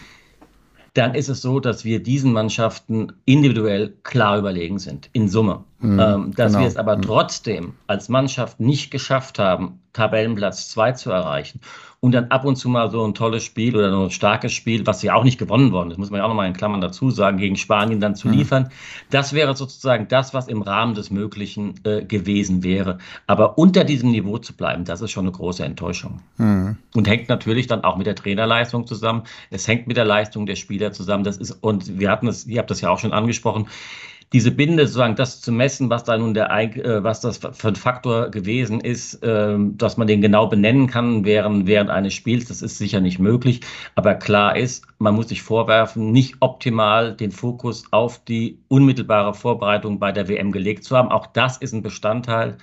dann 0.99 1.15
ist 1.15 1.29
es 1.29 1.41
so, 1.41 1.61
dass 1.61 1.85
wir 1.85 2.03
diesen 2.03 2.33
Mannschaften 2.33 3.13
individuell 3.23 3.93
klar 4.03 4.37
überlegen 4.37 4.79
sind, 4.79 5.09
in 5.13 5.29
Summe. 5.29 5.63
Mhm, 5.81 5.99
ähm, 5.99 6.33
dass 6.35 6.51
genau. 6.51 6.63
wir 6.63 6.67
es 6.67 6.75
aber 6.75 6.97
mhm. 6.97 7.03
trotzdem 7.03 7.73
als 7.87 8.09
Mannschaft 8.09 8.59
nicht 8.59 8.91
geschafft 8.91 9.39
haben, 9.39 9.79
Tabellenplatz 9.93 10.69
2 10.69 10.91
zu 10.93 11.11
erreichen 11.11 11.61
und 12.01 12.13
dann 12.13 12.25
ab 12.25 12.45
und 12.45 12.55
zu 12.55 12.69
mal 12.69 12.89
so 12.89 13.05
ein 13.05 13.13
tolles 13.13 13.43
Spiel 13.43 13.75
oder 13.75 13.91
so 13.91 14.03
ein 14.03 14.11
starkes 14.11 14.53
Spiel, 14.53 14.87
was 14.87 15.01
ja 15.03 15.15
auch 15.15 15.23
nicht 15.23 15.37
gewonnen 15.37 15.71
worden 15.71 15.91
ist, 15.91 15.97
muss 15.97 16.09
man 16.09 16.19
ja 16.19 16.23
auch 16.23 16.29
nochmal 16.29 16.47
in 16.47 16.53
Klammern 16.53 16.79
dazu 16.79 17.11
sagen, 17.11 17.37
gegen 17.37 17.57
Spanien 17.57 17.99
dann 17.99 18.15
zu 18.15 18.27
mhm. 18.27 18.35
liefern. 18.35 18.69
Das 19.09 19.33
wäre 19.33 19.55
sozusagen 19.55 20.07
das, 20.07 20.33
was 20.33 20.47
im 20.47 20.61
Rahmen 20.61 20.93
des 20.93 21.11
Möglichen 21.11 21.75
äh, 21.83 22.03
gewesen 22.05 22.63
wäre. 22.63 22.99
Aber 23.27 23.57
unter 23.57 23.83
diesem 23.83 24.11
Niveau 24.11 24.37
zu 24.37 24.55
bleiben, 24.55 24.85
das 24.85 25.01
ist 25.01 25.11
schon 25.11 25.25
eine 25.25 25.33
große 25.33 25.63
Enttäuschung. 25.63 26.21
Mhm. 26.37 26.77
Und 26.95 27.07
hängt 27.07 27.27
natürlich 27.27 27.67
dann 27.67 27.83
auch 27.83 27.97
mit 27.97 28.07
der 28.07 28.15
Trainerleistung 28.15 28.87
zusammen. 28.87 29.23
Es 29.49 29.67
hängt 29.67 29.87
mit 29.87 29.97
der 29.97 30.05
Leistung 30.05 30.45
der 30.45 30.55
Spieler 30.55 30.93
zusammen. 30.93 31.25
Das 31.25 31.37
ist, 31.37 31.51
und 31.51 31.99
wir 31.99 32.09
hatten 32.09 32.27
es, 32.27 32.47
ihr 32.47 32.59
habt 32.59 32.71
das 32.71 32.79
ja 32.79 32.89
auch 32.89 32.99
schon 32.99 33.11
angesprochen, 33.11 33.67
diese 34.31 34.51
Binde, 34.51 34.85
sozusagen 34.85 35.15
das 35.15 35.41
zu 35.41 35.51
messen, 35.51 35.89
was 35.89 36.03
da 36.03 36.17
nun 36.17 36.33
der, 36.33 36.51
äh, 36.51 37.03
was 37.03 37.21
das 37.21 37.37
für 37.37 37.67
ein 37.69 37.75
Faktor 37.75 38.29
gewesen 38.29 38.79
ist, 38.79 39.23
äh, 39.23 39.57
dass 39.57 39.97
man 39.97 40.07
den 40.07 40.21
genau 40.21 40.47
benennen 40.47 40.87
kann 40.87 41.25
während, 41.25 41.65
während 41.65 41.89
eines 41.89 42.13
Spiels, 42.13 42.45
das 42.45 42.61
ist 42.61 42.77
sicher 42.77 42.99
nicht 42.99 43.19
möglich. 43.19 43.61
Aber 43.95 44.15
klar 44.15 44.55
ist, 44.55 44.85
man 44.99 45.15
muss 45.15 45.29
sich 45.29 45.41
vorwerfen, 45.41 46.11
nicht 46.11 46.35
optimal 46.41 47.15
den 47.15 47.31
Fokus 47.31 47.85
auf 47.91 48.23
die 48.23 48.59
unmittelbare 48.67 49.33
Vorbereitung 49.33 49.99
bei 49.99 50.11
der 50.11 50.27
WM 50.27 50.51
gelegt 50.51 50.83
zu 50.83 50.95
haben. 50.95 51.09
Auch 51.09 51.27
das 51.27 51.57
ist 51.57 51.73
ein 51.73 51.81
Bestandteil 51.81 52.57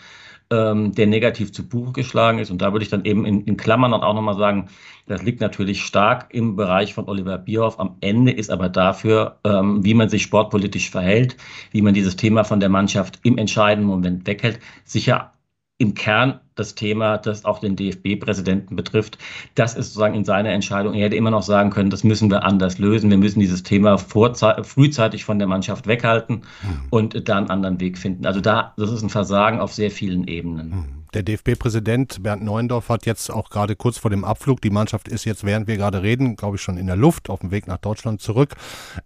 ähm, 0.51 0.93
der 0.93 1.07
negativ 1.07 1.53
zu 1.53 1.69
Buche 1.69 1.93
geschlagen 1.93 2.39
ist. 2.39 2.51
Und 2.51 2.63
da 2.63 2.73
würde 2.73 2.85
ich 2.85 2.91
dann 2.91 3.05
eben 3.05 3.25
in, 3.25 3.43
in 3.43 3.57
Klammern 3.57 3.93
dann 3.93 4.03
auch 4.03 4.15
nochmal 4.15 4.37
sagen, 4.37 4.69
das 5.07 5.23
liegt 5.23 5.41
natürlich 5.41 5.85
stark 5.85 6.29
im 6.35 6.57
Bereich 6.57 6.95
von 6.95 7.09
Oliver 7.09 7.39
Bierhoff. 7.39 7.79
Am 7.79 7.97
Ende 8.01 8.33
ist 8.33 8.51
aber 8.51 8.69
dafür, 8.69 9.39
ähm, 9.45 9.85
wie 9.85 9.95
man 9.95 10.09
sich 10.09 10.23
sportpolitisch 10.23 10.91
verhält, 10.91 11.37
wie 11.71 11.83
man 11.83 11.95
dieses 11.95 12.17
Thema 12.17 12.45
von 12.45 12.61
der 12.61 12.69
Mannschaft 12.69 13.21
im 13.23 13.39
entscheidenden 13.39 13.89
Moment 13.89 14.27
weghält, 14.27 14.61
sicher 14.85 15.33
im 15.79 15.95
Kern 15.95 16.41
das 16.57 16.75
Thema, 16.75 17.19
das 17.19 17.45
auch 17.45 17.61
den 17.61 17.77
DFB-Präsidenten 17.77 18.75
betrifft. 18.75 19.19
Das 19.55 19.75
ist 19.75 19.89
sozusagen 19.89 20.15
in 20.15 20.25
seiner 20.25 20.51
Entscheidung. 20.51 20.95
Er 20.95 21.05
hätte 21.05 21.17
immer 21.17 21.31
noch 21.31 21.43
sagen 21.43 21.71
können, 21.71 21.91
das 21.91 22.03
müssen 22.03 22.31
wir 22.31 22.43
anders 22.43 22.79
lösen. 22.79 23.11
Wir 23.11 23.19
müssen 23.19 23.41
dieses 23.41 23.63
Thema 23.63 23.99
frühzeitig 23.99 25.25
von 25.25 25.39
der 25.39 25.47
Mannschaft 25.47 25.87
weghalten 25.87 26.43
mhm. 26.63 26.81
und 26.91 27.29
da 27.29 27.37
einen 27.37 27.51
anderen 27.51 27.79
Weg 27.79 27.99
finden. 27.99 28.27
Also 28.27 28.41
da, 28.41 28.75
das 28.77 28.91
ist 28.91 29.03
ein 29.03 29.11
Versagen 29.11 29.61
auf 29.61 29.73
sehr 29.73 29.91
vielen 29.91 30.27
Ebenen. 30.27 31.06
Der 31.17 31.23
DFB-Präsident 31.23 32.23
Bernd 32.23 32.45
Neuendorf 32.45 32.91
hat 32.91 33.07
jetzt 33.07 33.31
auch 33.31 33.49
gerade 33.49 33.75
kurz 33.75 33.97
vor 33.97 34.11
dem 34.11 34.23
Abflug, 34.23 34.61
die 34.61 34.69
Mannschaft 34.69 35.09
ist 35.09 35.25
jetzt, 35.25 35.45
während 35.45 35.67
wir 35.67 35.79
gerade 35.79 36.03
reden, 36.03 36.37
glaube 36.37 36.57
ich, 36.57 36.63
schon 36.63 36.77
in 36.77 36.87
der 36.87 36.97
Luft, 36.97 37.31
auf 37.31 37.41
dem 37.41 37.51
Weg 37.51 37.67
nach 37.67 37.79
Deutschland 37.79 38.21
zurück. 38.21 38.55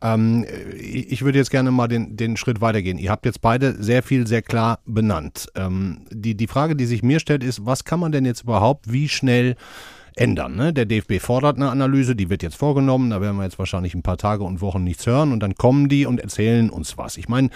Ähm, 0.03 0.44
ich 0.77 1.23
würde 1.23 1.38
jetzt 1.38 1.53
gerne 1.53 1.70
mal 1.70 1.87
den, 1.87 2.16
den 2.16 2.37
Schritt 2.37 2.61
weitergehen. 2.61 2.99
Ihr 2.99 3.12
habt 3.12 3.27
jetzt 3.27 3.40
beide 3.40 3.81
sehr 3.81 4.03
viel, 4.03 4.27
sehr 4.27 4.42
klar 4.42 4.81
benannt. 4.87 5.53
Ähm, 5.55 6.05
die, 6.11 6.37
die 6.37 6.49
Frage, 6.49 6.75
die 6.75 6.87
sich 6.87 7.05
mir 7.05 7.20
stellt, 7.20 7.44
ist, 7.44 7.64
was 7.64 7.85
kann 7.85 8.01
man 8.01 8.11
denn 8.11 8.25
jetzt 8.25 8.42
überhaupt 8.42 8.92
wie 8.92 9.09
schnell 9.09 9.55
ändern. 10.16 10.57
Ne? 10.57 10.73
Der 10.73 10.87
DFB 10.87 11.20
fordert 11.20 11.59
eine 11.59 11.70
Analyse, 11.70 12.16
die 12.16 12.29
wird 12.29 12.42
jetzt 12.42 12.57
vorgenommen, 12.57 13.11
da 13.11 13.20
werden 13.20 13.37
wir 13.37 13.44
jetzt 13.44 13.61
wahrscheinlich 13.61 13.94
ein 13.94 14.03
paar 14.03 14.18
Tage 14.18 14.42
und 14.42 14.61
Wochen 14.61 14.83
nichts 14.83 15.07
hören 15.07 15.31
und 15.31 15.40
dann 15.40 15.55
kommen 15.55 15.88
die 15.88 16.07
und 16.07 16.18
erzählen 16.18 16.70
uns 16.70 16.99
was. 16.99 17.16
Ich 17.16 17.29
meine, 17.29 17.51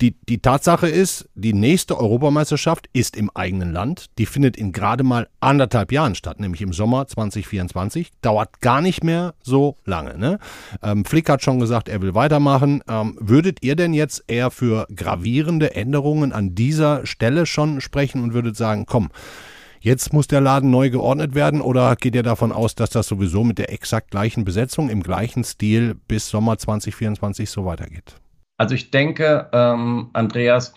die, 0.00 0.16
die 0.28 0.38
Tatsache 0.38 0.88
ist, 0.88 1.28
die 1.34 1.52
nächste 1.52 1.98
Europameisterschaft 1.98 2.88
ist 2.92 3.16
im 3.16 3.30
eigenen 3.34 3.72
Land. 3.72 4.06
Die 4.18 4.26
findet 4.26 4.56
in 4.56 4.70
gerade 4.70 5.02
mal 5.02 5.28
anderthalb 5.40 5.90
Jahren 5.90 6.14
statt, 6.14 6.38
nämlich 6.38 6.62
im 6.62 6.72
Sommer 6.72 7.08
2024. 7.08 8.12
Dauert 8.22 8.60
gar 8.60 8.80
nicht 8.80 9.02
mehr 9.02 9.34
so 9.42 9.76
lange. 9.84 10.16
Ne? 10.16 10.38
Ähm, 10.82 11.04
Flick 11.04 11.28
hat 11.28 11.42
schon 11.42 11.58
gesagt, 11.58 11.88
er 11.88 12.00
will 12.00 12.14
weitermachen. 12.14 12.82
Ähm, 12.88 13.16
würdet 13.20 13.58
ihr 13.62 13.74
denn 13.74 13.92
jetzt 13.92 14.22
eher 14.28 14.52
für 14.52 14.86
gravierende 14.94 15.74
Änderungen 15.74 16.32
an 16.32 16.54
dieser 16.54 17.04
Stelle 17.04 17.44
schon 17.44 17.80
sprechen 17.80 18.22
und 18.22 18.34
würdet 18.34 18.56
sagen, 18.56 18.86
komm, 18.86 19.10
Jetzt 19.80 20.12
muss 20.12 20.26
der 20.26 20.40
Laden 20.40 20.72
neu 20.72 20.90
geordnet 20.90 21.36
werden 21.36 21.60
oder 21.60 21.94
geht 21.94 22.16
ihr 22.16 22.24
davon 22.24 22.50
aus, 22.50 22.74
dass 22.74 22.90
das 22.90 23.06
sowieso 23.06 23.44
mit 23.44 23.58
der 23.58 23.72
exakt 23.72 24.10
gleichen 24.10 24.44
Besetzung 24.44 24.90
im 24.90 25.04
gleichen 25.04 25.44
Stil 25.44 25.94
bis 26.08 26.28
Sommer 26.28 26.58
2024 26.58 27.48
so 27.48 27.64
weitergeht? 27.64 28.16
Also 28.58 28.74
ich 28.74 28.90
denke, 28.90 29.48
ähm, 29.52 30.10
Andreas, 30.12 30.74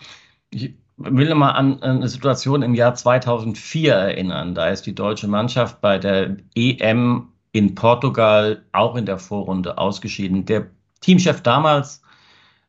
ich 0.50 0.74
will 0.96 1.34
mal 1.34 1.50
an 1.50 1.82
eine 1.82 2.08
Situation 2.08 2.62
im 2.62 2.74
Jahr 2.74 2.94
2004 2.94 3.92
erinnern. 3.92 4.54
Da 4.54 4.68
ist 4.68 4.86
die 4.86 4.94
deutsche 4.94 5.28
Mannschaft 5.28 5.80
bei 5.80 5.98
der 5.98 6.36
EM 6.54 7.28
in 7.52 7.74
Portugal 7.74 8.64
auch 8.72 8.96
in 8.96 9.04
der 9.04 9.18
Vorrunde 9.18 9.78
ausgeschieden. 9.78 10.46
Der 10.46 10.68
Teamchef 11.00 11.42
damals 11.42 12.02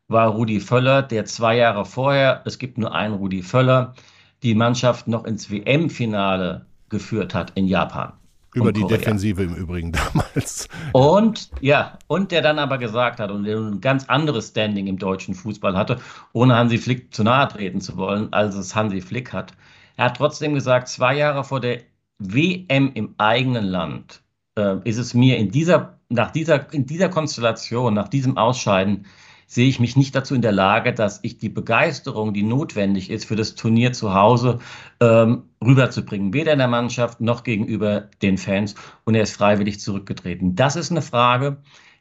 war 0.08 0.30
Rudi 0.30 0.60
Völler, 0.60 1.04
der 1.04 1.26
zwei 1.26 1.58
Jahre 1.58 1.86
vorher, 1.86 2.42
es 2.46 2.58
gibt 2.58 2.78
nur 2.78 2.94
einen 2.94 3.14
Rudi 3.14 3.44
Völler, 3.44 3.94
die 4.42 4.56
Mannschaft 4.56 5.08
noch 5.08 5.26
ins 5.26 5.50
WM-Finale 5.50 6.66
geführt 6.90 7.34
hat 7.34 7.52
in 7.56 7.68
Japan. 7.68 8.14
Über 8.54 8.72
die 8.72 8.82
Korea. 8.82 8.98
Defensive 8.98 9.44
im 9.44 9.56
Übrigen 9.56 9.92
damals. 9.92 10.68
Und 10.92 11.50
ja, 11.62 11.98
und 12.08 12.32
der 12.32 12.42
dann 12.42 12.60
aber 12.60 12.78
gesagt 12.78 13.20
hat 13.20 13.32
und 13.32 13.44
der 13.44 13.58
ein 13.58 13.82
ganz 13.82 14.06
anderes 14.06 14.50
Standing 14.50 14.88
im 14.88 14.98
deutschen 14.98 15.34
Fußball 15.34 15.76
hatte, 15.76 16.00
ohne 16.34 16.56
Hansi 16.56 16.78
Flick 16.78 17.14
zu 17.14 17.24
nahe 17.24 17.48
treten 17.48 17.82
zu 17.82 17.98
wollen, 17.98 18.32
als 18.32 18.56
es 18.56 18.76
Hansi 18.76 19.02
Flick 19.02 19.34
hat. 19.34 19.54
Er 19.96 20.06
hat 20.06 20.18
trotzdem 20.18 20.54
gesagt, 20.54 20.88
zwei 20.88 21.16
Jahre 21.16 21.44
vor 21.44 21.60
der 21.60 21.82
WM 22.20 22.92
im 22.94 23.16
eigenen 23.18 23.66
Land 23.66 24.22
äh, 24.58 24.78
ist 24.84 24.98
es 24.98 25.14
mir 25.14 25.38
in 25.38 25.52
dieser, 25.52 26.00
nach 26.10 26.32
dieser, 26.32 26.72
in 26.74 26.86
dieser 26.86 27.10
Konstellation, 27.10 27.94
nach 27.94 28.08
diesem 28.08 28.38
Ausscheiden, 28.38 29.06
sehe 29.54 29.68
ich 29.68 29.80
mich 29.80 29.96
nicht 29.96 30.16
dazu 30.16 30.36
in 30.36 30.42
der 30.42 30.52
Lage, 30.52 30.94
dass 30.94 31.20
ich 31.24 31.38
die 31.38 31.50
Begeisterung, 31.50 32.34
die 32.34 32.44
notwendig 32.44 33.10
ist 33.10 33.26
für 33.26 33.36
das 33.36 33.56
Turnier 33.56 33.94
zu 33.94 34.14
Hause, 34.14 34.60
ähm, 35.00 35.44
rüberzubringen. 35.64 36.34
Weder 36.34 36.54
in 36.54 36.60
der 36.60 36.68
Mannschaft 36.68 37.22
noch 37.22 37.44
gegenüber 37.44 38.10
den 38.22 38.38
Fans. 38.38 38.76
Und 39.04 39.16
er 39.16 39.24
ist 39.24 39.36
freiwillig 39.36 39.80
zurückgetreten. 39.80 40.56
Das 40.56 40.76
ist 40.76 40.92
eine 40.92 41.02
Frage, 41.02 41.58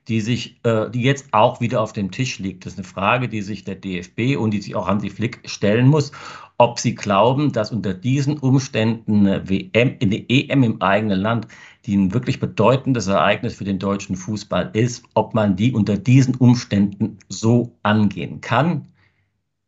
die 0.09 0.21
sich, 0.21 0.59
äh, 0.65 0.91
die 0.91 1.03
jetzt 1.03 1.33
auch 1.33 1.61
wieder 1.61 1.81
auf 1.81 1.93
dem 1.93 2.11
Tisch 2.11 2.39
liegt. 2.39 2.67
Das 2.67 2.73
ist 2.73 2.79
eine 2.79 2.89
Frage, 2.89 3.29
die 3.29 3.43
sich 3.43 3.65
der 3.65 3.77
DFB 3.77 4.37
und 4.37 4.51
die 4.53 4.61
sich 4.61 4.75
auch 4.75 4.89
Hansi 4.89 5.11
Flick 5.11 5.41
stellen 5.45 5.89
muss, 5.89 6.11
ob 6.59 6.79
sie 6.79 6.95
glauben, 6.95 7.53
dass 7.53 7.73
unter 7.73 7.95
diesen 7.95 8.39
Umständen 8.39 9.27
eine 9.27 9.49
WM, 9.49 9.97
eine 10.01 10.29
EM 10.29 10.63
im 10.63 10.83
eigenen 10.83 11.21
Land 11.21 11.49
die 11.87 11.97
ein 11.97 12.15
wirklich 12.15 12.41
bedeutendes 12.41 13.07
Ereignis 13.07 13.55
für 13.55 13.65
den 13.65 13.79
deutschen 13.79 14.17
Fußball 14.17 14.71
ist, 14.73 15.05
ob 15.15 15.35
man 15.35 15.57
die 15.57 15.73
unter 15.73 15.97
diesen 15.97 16.37
Umständen 16.37 17.19
so 17.29 17.77
angehen 17.83 18.41
kann. 18.41 18.89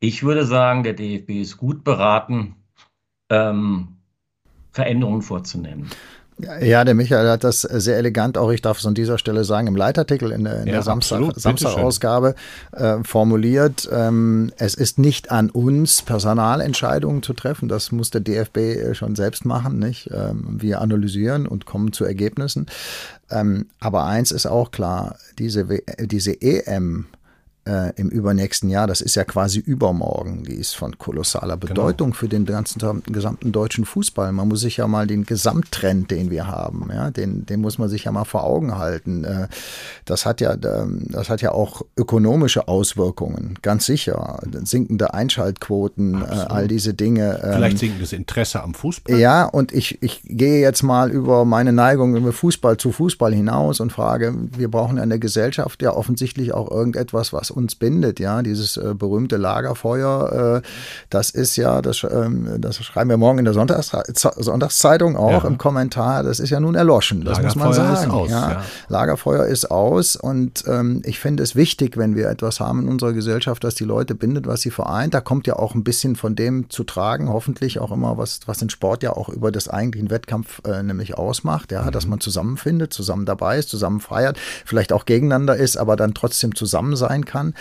Ich 0.01 0.23
würde 0.23 0.45
sagen, 0.45 0.83
der 0.83 0.93
DFB 0.93 1.31
ist 1.41 1.57
gut 1.57 1.83
beraten, 1.83 2.57
ähm, 3.31 3.89
Veränderungen 4.71 5.23
vorzunehmen. 5.23 5.89
Ja, 6.39 6.85
der 6.85 6.95
Michael 6.95 7.29
hat 7.29 7.45
das 7.45 7.63
sehr 7.63 7.97
elegant, 7.97 8.37
auch 8.37 8.51
ich 8.51 8.61
darf 8.61 8.79
es 8.79 8.87
an 8.87 8.95
dieser 8.95 9.19
Stelle 9.19 9.45
sagen, 9.45 9.69
im 9.69 9.77
Leitartikel 9.77 10.33
in 10.33 10.45
der, 10.45 10.63
in 10.63 10.67
ja, 10.67 10.73
der 10.75 10.83
Samstag, 10.83 11.33
Samstagausgabe 11.37 12.35
äh, 12.73 12.97
formuliert. 13.05 13.89
Ähm, 13.93 14.53
es 14.59 14.75
ist 14.75 14.99
nicht 14.99 15.31
an 15.31 15.49
uns, 15.49 16.03
Personalentscheidungen 16.03 17.23
zu 17.23 17.35
treffen. 17.35 17.69
Das 17.69 17.93
muss 17.93 18.11
der 18.11 18.21
DFB 18.21 18.57
äh, 18.57 18.95
schon 18.95 19.15
selbst 19.15 19.45
machen. 19.45 19.79
Nicht? 19.79 20.11
Ähm, 20.13 20.61
wir 20.61 20.81
analysieren 20.81 21.47
und 21.47 21.67
kommen 21.67 21.93
zu 21.93 22.05
Ergebnissen. 22.05 22.67
Ähm, 23.31 23.67
aber 23.79 24.05
eins 24.05 24.33
ist 24.33 24.47
auch 24.47 24.73
klar, 24.73 25.17
diese, 25.39 25.67
diese 26.01 26.41
EM 26.43 27.07
äh, 27.67 27.93
im 27.97 28.09
übernächsten 28.09 28.69
Jahr, 28.69 28.87
das 28.87 29.01
ist 29.01 29.15
ja 29.15 29.25
quasi 29.25 29.59
übermorgen, 29.59 30.45
die 30.45 30.55
ist 30.55 30.75
von 30.75 30.99
kolossaler 30.99 31.57
genau. 31.57 31.75
Bedeutung 31.75 32.09
genau. 32.09 32.19
für 32.19 32.29
den 32.29 32.45
ganzen 32.45 33.03
gesamten 33.07 33.53
deutschen 33.53 33.85
Fußball. 33.85 34.33
Man 34.33 34.49
muss 34.49 34.61
sich 34.61 34.77
ja 34.77 34.87
mal 34.87 35.07
den 35.07 35.25
Gesamttrend, 35.25 36.11
den 36.11 36.31
wir 36.31 36.47
haben, 36.47 36.91
ja, 36.93 37.11
den, 37.11 37.47
den 37.47 37.61
muss 37.61 37.79
man 37.79 37.89
sich 37.89 38.05
ja 38.05 38.13
mal 38.13 38.25
vor 38.25 38.45
Augen 38.45 38.77
halten. 38.77 39.25
Äh, 39.25 39.49
das 40.05 40.27
hat 40.27 40.41
ja, 40.41 40.57
das 40.57 41.31
hat 41.31 41.41
ja 41.41 41.53
auch 41.53 41.83
ökonomische 41.97 42.69
Auswirkungen, 42.69 43.59
ganz 43.63 43.87
sicher. 43.87 44.41
Sinkende 44.65 45.15
Einschaltquoten, 45.15 46.23
äh, 46.23 46.27
all 46.27 46.69
diese 46.69 46.95
Dinge. 46.95 47.41
Ähm, 47.43 47.55
Vielleicht 47.55 47.79
sinkendes 47.79 48.13
Interesse 48.13 48.63
am 48.63 48.75
Fußball. 48.75 49.19
Ja, 49.19 49.45
und 49.45 49.73
ich, 49.73 50.03
ich 50.03 50.21
gehe 50.25 50.61
jetzt 50.61 50.83
mal 50.83 51.11
über 51.11 51.45
meine 51.45 51.73
Neigung 51.73 52.17
über 52.17 52.33
Fußball 52.33 52.77
zu 52.77 52.93
Fußball 52.93 53.33
hinaus 53.33 53.81
und 53.81 53.91
frage, 53.91 54.35
wir 54.57 54.71
brauchen 54.71 54.99
in 54.99 55.09
der 55.09 55.19
Gesellschaft 55.19 55.83
ja 55.83 55.95
offensichtlich 55.95 56.53
auch 56.53 56.71
irgendetwas, 56.71 57.33
was 57.33 57.54
uns 57.55 57.75
bindet, 57.75 58.21
ja, 58.21 58.43
dieses 58.43 58.77
äh, 58.77 58.95
berühmte 58.95 59.37
Lagerfeuer, 59.37 60.63
äh, 60.63 60.69
das 61.11 61.31
ist 61.31 61.57
ja, 61.57 61.83
das, 61.83 62.05
ähm, 62.05 62.57
das 62.59 62.77
schreiben 62.77 63.11
wir 63.11 63.17
morgen 63.17 63.39
in 63.39 63.45
der 63.45 63.55
Sonntags 63.55 63.93
Sonntagszeitung 64.37 65.17
auch 65.17 65.45
ja. 65.45 65.49
im 65.49 65.59
Kommentar, 65.59 66.23
das 66.23 66.41
ist 66.41 66.51
ja 66.51 66.61
nun 66.61 66.75
erloschen, 66.75 67.25
das 67.25 67.41
muss 67.43 67.55
man 67.55 67.73
sagen. 67.73 68.09
Ist 68.09 68.11
aus, 68.11 68.31
ja. 68.31 68.51
ja. 68.51 68.65
Lagerfeuer 68.89 69.47
ist 69.47 69.71
aus 69.71 70.17
und 70.17 70.65
ähm, 70.67 71.03
ich 71.05 71.19
finde 71.19 71.43
es 71.43 71.55
wichtig, 71.57 71.97
wenn 71.97 72.15
wir 72.15 72.29
etwas 72.29 72.61
haben 72.61 72.83
in 72.83 72.89
unserer 72.89 73.13
Gesellschaft, 73.13 73.65
das 73.65 73.75
die 73.75 73.85
Leute 73.85 74.15
bindet, 74.15 74.47
was 74.47 74.61
sie 74.61 74.71
vereint. 74.71 75.15
Da 75.15 75.21
kommt 75.21 75.47
ja 75.47 75.57
auch 75.57 75.75
ein 75.75 75.85
bisschen 75.85 76.17
von 76.17 76.35
dem 76.35 76.71
zu 76.71 76.85
tragen, 76.85 77.29
hoffentlich 77.29 77.79
auch 77.79 77.93
immer, 77.93 78.19
was, 78.19 78.41
was 78.47 78.59
den 78.59 78.71
Sport 78.71 79.03
ja 79.03 79.13
auch 79.13 79.29
über 79.29 79.53
das 79.53 79.69
eigentlichen 79.69 80.11
Wettkampf 80.11 80.61
äh, 80.65 80.83
nämlich 80.83 81.17
ausmacht, 81.17 81.73
ja, 81.73 81.83
mhm. 81.83 81.91
dass 81.91 82.07
man 82.07 82.21
zusammenfindet, 82.21 82.93
zusammen 82.93 83.27
dabei 83.27 83.59
ist, 83.59 83.69
zusammen 83.69 84.01
feiert, 84.01 84.39
vielleicht 84.65 84.93
auch 84.93 85.05
gegeneinander 85.05 85.57
ist, 85.57 85.77
aber 85.77 85.97
dann 85.97 86.15
trotzdem 86.15 86.55
zusammen 86.55 86.97
sein 86.97 87.25
kann 87.25 87.44
kann. 87.53 87.55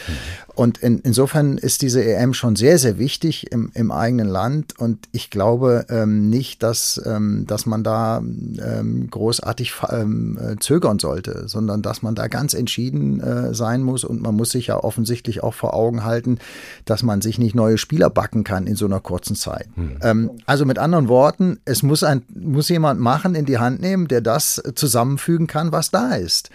Und 0.55 0.77
in, 0.77 0.99
insofern 0.99 1.57
ist 1.57 1.81
diese 1.81 2.03
EM 2.03 2.33
schon 2.33 2.55
sehr, 2.55 2.77
sehr 2.77 2.99
wichtig 2.99 3.51
im, 3.51 3.71
im 3.73 3.91
eigenen 3.91 4.27
Land. 4.27 4.77
Und 4.77 5.07
ich 5.11 5.31
glaube 5.31 5.85
ähm, 5.89 6.29
nicht, 6.29 6.61
dass, 6.61 7.01
ähm, 7.05 7.45
dass 7.47 7.65
man 7.65 7.83
da 7.83 8.19
ähm, 8.19 9.07
großartig 9.09 9.73
ähm, 9.89 10.37
äh, 10.39 10.55
zögern 10.59 10.99
sollte, 10.99 11.47
sondern 11.47 11.81
dass 11.81 12.03
man 12.03 12.13
da 12.13 12.27
ganz 12.27 12.53
entschieden 12.53 13.19
äh, 13.19 13.53
sein 13.55 13.81
muss. 13.81 14.03
Und 14.03 14.21
man 14.21 14.35
muss 14.35 14.51
sich 14.51 14.67
ja 14.67 14.77
offensichtlich 14.77 15.41
auch 15.41 15.55
vor 15.55 15.73
Augen 15.73 16.03
halten, 16.03 16.37
dass 16.85 17.01
man 17.01 17.21
sich 17.21 17.39
nicht 17.39 17.55
neue 17.55 17.79
Spieler 17.79 18.11
backen 18.11 18.43
kann 18.43 18.67
in 18.67 18.75
so 18.75 18.85
einer 18.85 18.99
kurzen 18.99 19.35
Zeit. 19.35 19.67
Mhm. 19.75 20.31
also 20.45 20.65
mit 20.65 20.77
anderen 20.77 21.07
Worten, 21.07 21.59
es 21.65 21.81
muss, 21.81 22.03
ein, 22.03 22.23
muss 22.33 22.69
jemand 22.69 22.99
machen, 22.99 23.33
in 23.35 23.45
die 23.45 23.57
Hand 23.57 23.81
nehmen, 23.81 24.07
der 24.07 24.21
das 24.21 24.61
zusammenfügen 24.75 25.47
kann, 25.47 25.71
was 25.71 25.89
da 25.89 26.13
ist. 26.13 26.49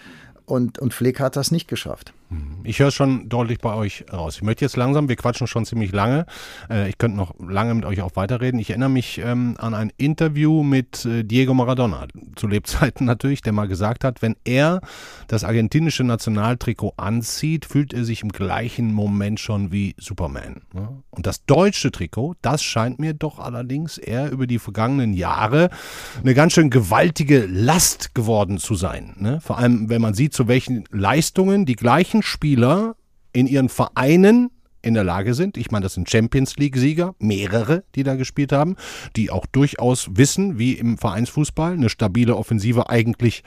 Und, 0.45 0.79
und 0.79 0.93
Flick 0.93 1.19
hat 1.19 1.35
das 1.35 1.51
nicht 1.51 1.67
geschafft. 1.67 2.13
Ich 2.63 2.79
höre 2.79 2.91
schon 2.91 3.27
deutlich 3.29 3.57
bei 3.57 3.73
euch 3.73 4.05
raus. 4.13 4.35
Ich 4.35 4.43
möchte 4.43 4.63
jetzt 4.63 4.77
langsam, 4.77 5.09
wir 5.09 5.15
quatschen 5.15 5.47
schon 5.47 5.65
ziemlich 5.65 5.91
lange. 5.91 6.27
Äh, 6.69 6.89
ich 6.89 6.99
könnte 6.99 7.17
noch 7.17 7.33
lange 7.39 7.73
mit 7.73 7.85
euch 7.85 8.01
auch 8.01 8.15
weiterreden. 8.15 8.59
Ich 8.59 8.69
erinnere 8.69 8.89
mich 8.89 9.17
ähm, 9.17 9.55
an 9.57 9.73
ein 9.73 9.91
Interview 9.97 10.61
mit 10.61 11.05
äh, 11.05 11.23
Diego 11.23 11.55
Maradona, 11.55 12.05
zu 12.35 12.47
Lebzeiten 12.47 13.05
natürlich, 13.07 13.41
der 13.41 13.53
mal 13.53 13.67
gesagt 13.67 14.03
hat, 14.03 14.21
wenn 14.21 14.35
er 14.43 14.81
das 15.27 15.43
argentinische 15.43 16.03
Nationaltrikot 16.03 16.93
anzieht, 16.97 17.65
fühlt 17.65 17.93
er 17.93 18.05
sich 18.05 18.21
im 18.21 18.31
gleichen 18.31 18.93
Moment 18.93 19.39
schon 19.39 19.71
wie 19.71 19.95
Superman. 19.97 20.61
Ne? 20.73 21.01
Und 21.09 21.25
das 21.25 21.45
deutsche 21.45 21.91
Trikot, 21.91 22.35
das 22.43 22.61
scheint 22.61 22.99
mir 22.99 23.15
doch 23.15 23.39
allerdings 23.39 23.97
eher 23.97 24.31
über 24.31 24.45
die 24.45 24.59
vergangenen 24.59 25.13
Jahre 25.13 25.69
eine 26.21 26.35
ganz 26.35 26.53
schön 26.53 26.69
gewaltige 26.69 27.47
Last 27.47 28.13
geworden 28.13 28.59
zu 28.59 28.75
sein. 28.75 29.15
Ne? 29.17 29.41
Vor 29.41 29.57
allem, 29.57 29.89
wenn 29.89 30.01
man 30.01 30.13
sieht, 30.13 30.33
zu 30.33 30.47
welchen 30.47 30.83
Leistungen 30.91 31.65
die 31.65 31.75
gleichen 31.75 32.18
Spieler 32.21 32.95
in 33.33 33.47
ihren 33.47 33.69
Vereinen 33.69 34.51
in 34.81 34.93
der 34.93 35.03
Lage 35.03 35.33
sind. 35.33 35.57
Ich 35.57 35.71
meine, 35.71 35.83
das 35.83 35.93
sind 35.93 36.09
Champions 36.09 36.57
League-Sieger, 36.57 37.15
mehrere, 37.19 37.83
die 37.95 38.03
da 38.03 38.15
gespielt 38.15 38.51
haben, 38.51 38.75
die 39.15 39.29
auch 39.29 39.45
durchaus 39.45 40.09
wissen, 40.13 40.57
wie 40.57 40.73
im 40.73 40.97
Vereinsfußball 40.97 41.73
eine 41.73 41.89
stabile 41.89 42.35
Offensive 42.35 42.89
eigentlich 42.89 43.43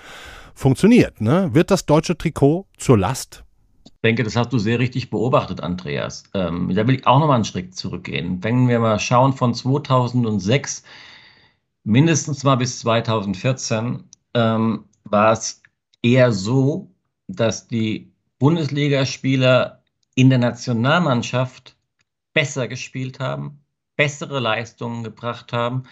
funktioniert. 0.54 1.20
Ne? 1.20 1.50
Wird 1.52 1.70
das 1.70 1.86
deutsche 1.86 2.16
Trikot 2.16 2.66
zur 2.76 2.98
Last? 2.98 3.44
Ich 3.84 3.92
denke, 4.04 4.24
das 4.24 4.36
hast 4.36 4.52
du 4.52 4.58
sehr 4.58 4.78
richtig 4.78 5.10
beobachtet, 5.10 5.60
Andreas. 5.60 6.24
Ähm, 6.34 6.74
da 6.74 6.86
will 6.86 6.96
ich 6.96 7.06
auch 7.06 7.20
nochmal 7.20 7.36
einen 7.36 7.44
Schritt 7.44 7.76
zurückgehen. 7.76 8.42
Wenn 8.42 8.68
wir 8.68 8.80
mal 8.80 8.98
schauen, 8.98 9.32
von 9.32 9.54
2006 9.54 10.82
mindestens 11.84 12.44
mal 12.44 12.56
bis 12.56 12.80
2014 12.80 14.04
ähm, 14.34 14.84
war 15.04 15.32
es 15.32 15.62
eher 16.02 16.32
so, 16.32 16.90
dass 17.28 17.68
die 17.68 18.11
Bundesligaspieler 18.42 19.84
in 20.16 20.28
der 20.28 20.40
Nationalmannschaft 20.40 21.76
besser 22.32 22.66
gespielt 22.66 23.20
haben, 23.20 23.60
bessere 23.94 24.40
Leistungen 24.40 25.04
gebracht 25.04 25.52
haben, 25.52 25.84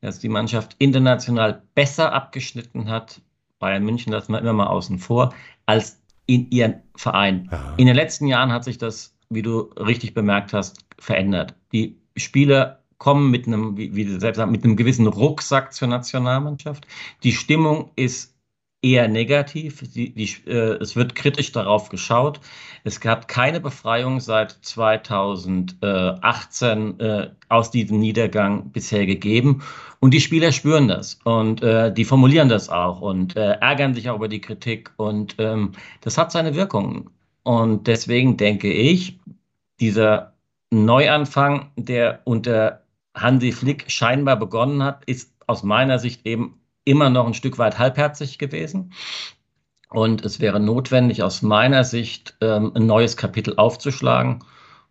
dass 0.00 0.18
die 0.18 0.30
Mannschaft 0.30 0.74
international 0.78 1.62
besser 1.74 2.14
abgeschnitten 2.14 2.88
hat. 2.88 3.20
Bayern 3.58 3.84
München 3.84 4.10
lassen 4.10 4.32
wir 4.32 4.38
immer 4.38 4.54
mal 4.54 4.68
außen 4.68 5.00
vor, 5.00 5.34
als 5.66 6.00
in 6.24 6.50
ihren 6.50 6.80
Verein. 6.96 7.50
Ja. 7.52 7.74
In 7.76 7.84
den 7.84 7.94
letzten 7.94 8.26
Jahren 8.26 8.52
hat 8.52 8.64
sich 8.64 8.78
das, 8.78 9.14
wie 9.28 9.42
du 9.42 9.70
richtig 9.76 10.14
bemerkt 10.14 10.54
hast, 10.54 10.78
verändert. 10.98 11.54
Die 11.72 11.98
Spieler 12.16 12.84
kommen 12.96 13.30
mit 13.30 13.46
einem, 13.46 13.76
wie, 13.76 13.94
wie 13.94 14.06
du 14.06 14.18
selbst 14.18 14.38
sagst, 14.38 14.50
mit 14.50 14.64
einem 14.64 14.76
gewissen 14.76 15.08
Rucksack 15.08 15.74
zur 15.74 15.88
Nationalmannschaft. 15.88 16.86
Die 17.22 17.32
Stimmung 17.32 17.90
ist 17.96 18.31
eher 18.82 19.08
negativ. 19.08 19.82
Die, 19.94 20.12
die, 20.12 20.28
äh, 20.46 20.76
es 20.80 20.94
wird 20.96 21.14
kritisch 21.14 21.52
darauf 21.52 21.88
geschaut. 21.88 22.40
Es 22.84 23.00
gab 23.00 23.28
keine 23.28 23.60
Befreiung 23.60 24.20
seit 24.20 24.58
2018 24.60 27.00
äh, 27.00 27.30
aus 27.48 27.70
diesem 27.70 28.00
Niedergang 28.00 28.70
bisher 28.72 29.06
gegeben. 29.06 29.62
Und 30.00 30.12
die 30.12 30.20
Spieler 30.20 30.52
spüren 30.52 30.88
das 30.88 31.18
und 31.24 31.62
äh, 31.62 31.94
die 31.94 32.04
formulieren 32.04 32.48
das 32.48 32.68
auch 32.68 33.00
und 33.00 33.36
äh, 33.36 33.52
ärgern 33.52 33.94
sich 33.94 34.10
auch 34.10 34.16
über 34.16 34.26
die 34.28 34.40
Kritik. 34.40 34.90
Und 34.96 35.36
ähm, 35.38 35.72
das 36.00 36.18
hat 36.18 36.32
seine 36.32 36.56
Wirkung. 36.56 37.10
Und 37.44 37.86
deswegen 37.86 38.36
denke 38.36 38.72
ich, 38.72 39.18
dieser 39.80 40.32
Neuanfang, 40.70 41.70
der 41.76 42.20
unter 42.24 42.82
Hansi 43.14 43.52
Flick 43.52 43.90
scheinbar 43.90 44.36
begonnen 44.36 44.82
hat, 44.82 45.04
ist 45.04 45.32
aus 45.46 45.62
meiner 45.62 45.98
Sicht 45.98 46.26
eben 46.26 46.61
immer 46.84 47.10
noch 47.10 47.26
ein 47.26 47.34
Stück 47.34 47.58
weit 47.58 47.78
halbherzig 47.78 48.38
gewesen. 48.38 48.92
Und 49.90 50.24
es 50.24 50.40
wäre 50.40 50.58
notwendig, 50.58 51.22
aus 51.22 51.42
meiner 51.42 51.84
Sicht 51.84 52.36
ähm, 52.40 52.72
ein 52.74 52.86
neues 52.86 53.16
Kapitel 53.16 53.56
aufzuschlagen. 53.56 54.42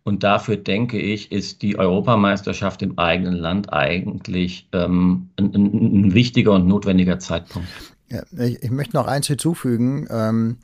Und 0.04 0.22
dafür 0.22 0.56
denke 0.56 0.98
ich, 0.98 1.30
ist 1.30 1.62
die 1.62 1.78
Europameisterschaft 1.78 2.82
im 2.82 2.98
eigenen 2.98 3.34
Land 3.34 3.72
eigentlich 3.72 4.68
ähm, 4.72 5.30
ein, 5.36 5.54
ein, 5.54 6.14
wichtiger 6.14 6.52
und 6.52 6.66
notwendiger 6.66 7.18
Zeitpunkt. 7.18 7.68
Ja, 8.08 8.22
ich, 8.38 8.62
ich, 8.62 8.70
möchte 8.70 8.96
noch 8.96 9.06
eins 9.06 9.26
hinzufügen. 9.28 10.06
Ähm, 10.10 10.58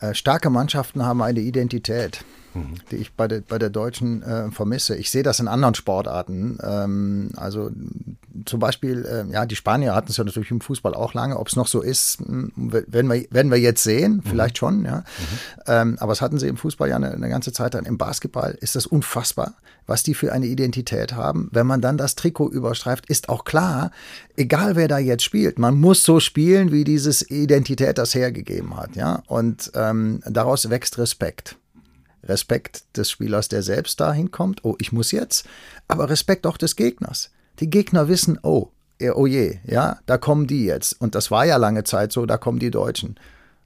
äh, 0.00 0.14
starke 0.14 0.50
Mannschaften 0.50 1.04
haben 1.04 1.22
eine 1.22 1.40
Identität 1.40 2.24
die 2.90 2.96
ich 2.96 3.14
bei 3.14 3.28
der, 3.28 3.40
bei 3.40 3.58
der 3.58 3.70
Deutschen 3.70 4.22
äh, 4.22 4.50
vermisse. 4.50 4.96
Ich 4.96 5.10
sehe 5.10 5.22
das 5.22 5.40
in 5.40 5.48
anderen 5.48 5.74
Sportarten. 5.74 6.58
Ähm, 6.62 7.30
also 7.36 7.70
zum 8.44 8.60
Beispiel, 8.60 9.04
äh, 9.04 9.32
ja, 9.32 9.46
die 9.46 9.56
Spanier 9.56 9.94
hatten 9.94 10.10
es 10.10 10.16
ja 10.16 10.24
natürlich 10.24 10.50
im 10.50 10.60
Fußball 10.60 10.94
auch 10.94 11.14
lange. 11.14 11.38
Ob 11.38 11.48
es 11.48 11.56
noch 11.56 11.66
so 11.66 11.80
ist, 11.80 12.20
hm, 12.20 12.52
werden 12.56 13.10
wir, 13.10 13.26
werden 13.30 13.50
wir 13.50 13.58
jetzt 13.58 13.82
sehen, 13.82 14.16
mhm. 14.16 14.28
vielleicht 14.28 14.58
schon, 14.58 14.84
ja. 14.84 14.98
Mhm. 14.98 15.04
Ähm, 15.66 15.96
aber 16.00 16.12
es 16.12 16.20
hatten 16.20 16.38
sie 16.38 16.48
im 16.48 16.56
Fußball 16.56 16.88
ja 16.88 16.96
eine, 16.96 17.12
eine 17.12 17.28
ganze 17.28 17.52
Zeit 17.52 17.74
dann. 17.74 17.84
Im 17.84 17.98
Basketball 17.98 18.56
ist 18.60 18.76
das 18.76 18.86
unfassbar, 18.86 19.54
was 19.86 20.02
die 20.02 20.14
für 20.14 20.32
eine 20.32 20.46
Identität 20.46 21.14
haben. 21.14 21.48
Wenn 21.52 21.66
man 21.66 21.80
dann 21.80 21.96
das 21.96 22.14
Trikot 22.14 22.50
überstreift, 22.50 23.06
ist 23.06 23.28
auch 23.28 23.44
klar, 23.44 23.90
egal 24.36 24.76
wer 24.76 24.88
da 24.88 24.98
jetzt 24.98 25.24
spielt, 25.24 25.58
man 25.58 25.78
muss 25.78 26.04
so 26.04 26.20
spielen, 26.20 26.72
wie 26.72 26.84
dieses 26.84 27.28
Identität 27.30 27.98
das 27.98 28.14
hergegeben 28.14 28.76
hat, 28.76 28.96
ja. 28.96 29.22
Und 29.26 29.70
ähm, 29.74 30.22
daraus 30.26 30.70
wächst 30.70 30.98
Respekt. 30.98 31.56
Respekt 32.24 32.84
des 32.96 33.10
Spielers, 33.10 33.48
der 33.48 33.62
selbst 33.62 34.00
dahin 34.00 34.30
kommt, 34.30 34.64
oh, 34.64 34.76
ich 34.78 34.92
muss 34.92 35.10
jetzt, 35.10 35.46
aber 35.88 36.08
Respekt 36.08 36.46
auch 36.46 36.56
des 36.56 36.76
Gegners. 36.76 37.30
Die 37.60 37.70
Gegner 37.70 38.08
wissen, 38.08 38.38
oh, 38.42 38.70
oh 39.14 39.26
je, 39.26 39.58
ja, 39.64 39.98
da 40.06 40.18
kommen 40.18 40.46
die 40.46 40.64
jetzt. 40.64 41.00
Und 41.00 41.14
das 41.14 41.30
war 41.30 41.44
ja 41.44 41.56
lange 41.56 41.84
Zeit 41.84 42.12
so, 42.12 42.26
da 42.26 42.38
kommen 42.38 42.58
die 42.58 42.70
Deutschen. 42.70 43.18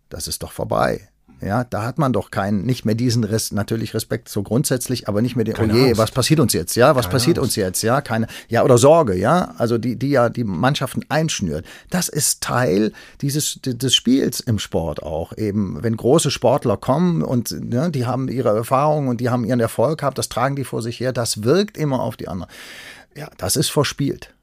Das 0.09 0.29
ist 0.29 0.43
doch 0.43 0.53
vorbei. 0.53 1.09
Ja, 1.43 1.65
da 1.65 1.83
hat 1.83 1.99
man 1.99 2.15
doch 2.15 2.31
keinen, 2.31 2.65
nicht 2.65 2.87
mehr 2.87 2.95
diesen 2.95 3.23
Rest, 3.23 3.53
natürlich 3.53 3.93
Respekt 3.93 4.29
so 4.29 4.43
grundsätzlich, 4.43 5.07
aber 5.07 5.21
nicht 5.21 5.37
mehr 5.37 5.45
den, 5.45 5.55
keine 5.55 5.75
oh 5.75 5.77
je, 5.77 5.85
Angst. 5.89 5.99
was 5.99 6.11
passiert 6.11 6.41
uns 6.41 6.55
jetzt, 6.55 6.77
ja, 6.77 6.97
was 6.97 7.07
keine 7.07 7.13
passiert 7.13 7.39
Angst. 7.39 7.49
uns 7.49 7.57
jetzt, 7.57 7.83
ja, 7.83 8.01
keine, 8.01 8.27
ja, 8.49 8.65
oder 8.65 8.79
Sorge, 8.79 9.15
ja, 9.15 9.55
also 9.59 9.77
die, 9.77 9.97
die 9.97 10.11
ja 10.11 10.31
die 10.31 10.45
Mannschaften 10.45 11.03
einschnürt. 11.11 11.67
Das 11.91 12.09
ist 12.09 12.43
Teil 12.43 12.93
dieses, 13.21 13.61
des 13.63 13.95
Spiels 13.95 14.41
im 14.41 14.59
Sport 14.59 15.03
auch 15.03 15.37
eben, 15.37 15.83
wenn 15.83 15.97
große 15.97 16.31
Sportler 16.31 16.79
kommen 16.79 17.23
und 17.23 17.51
ne, 17.51 17.91
die 17.91 18.07
haben 18.07 18.29
ihre 18.29 18.57
Erfahrung 18.57 19.09
und 19.09 19.21
die 19.21 19.29
haben 19.29 19.45
ihren 19.45 19.61
Erfolg 19.61 20.01
gehabt, 20.01 20.17
das 20.17 20.31
tragen 20.31 20.57
die 20.57 20.65
vor 20.65 20.81
sich 20.81 21.01
her, 21.01 21.13
das 21.13 21.43
wirkt 21.43 21.77
immer 21.77 22.01
auf 22.01 22.17
die 22.17 22.29
anderen. 22.29 22.51
Ja, 23.15 23.29
das 23.37 23.57
ist 23.57 23.71
verspielt. 23.71 24.36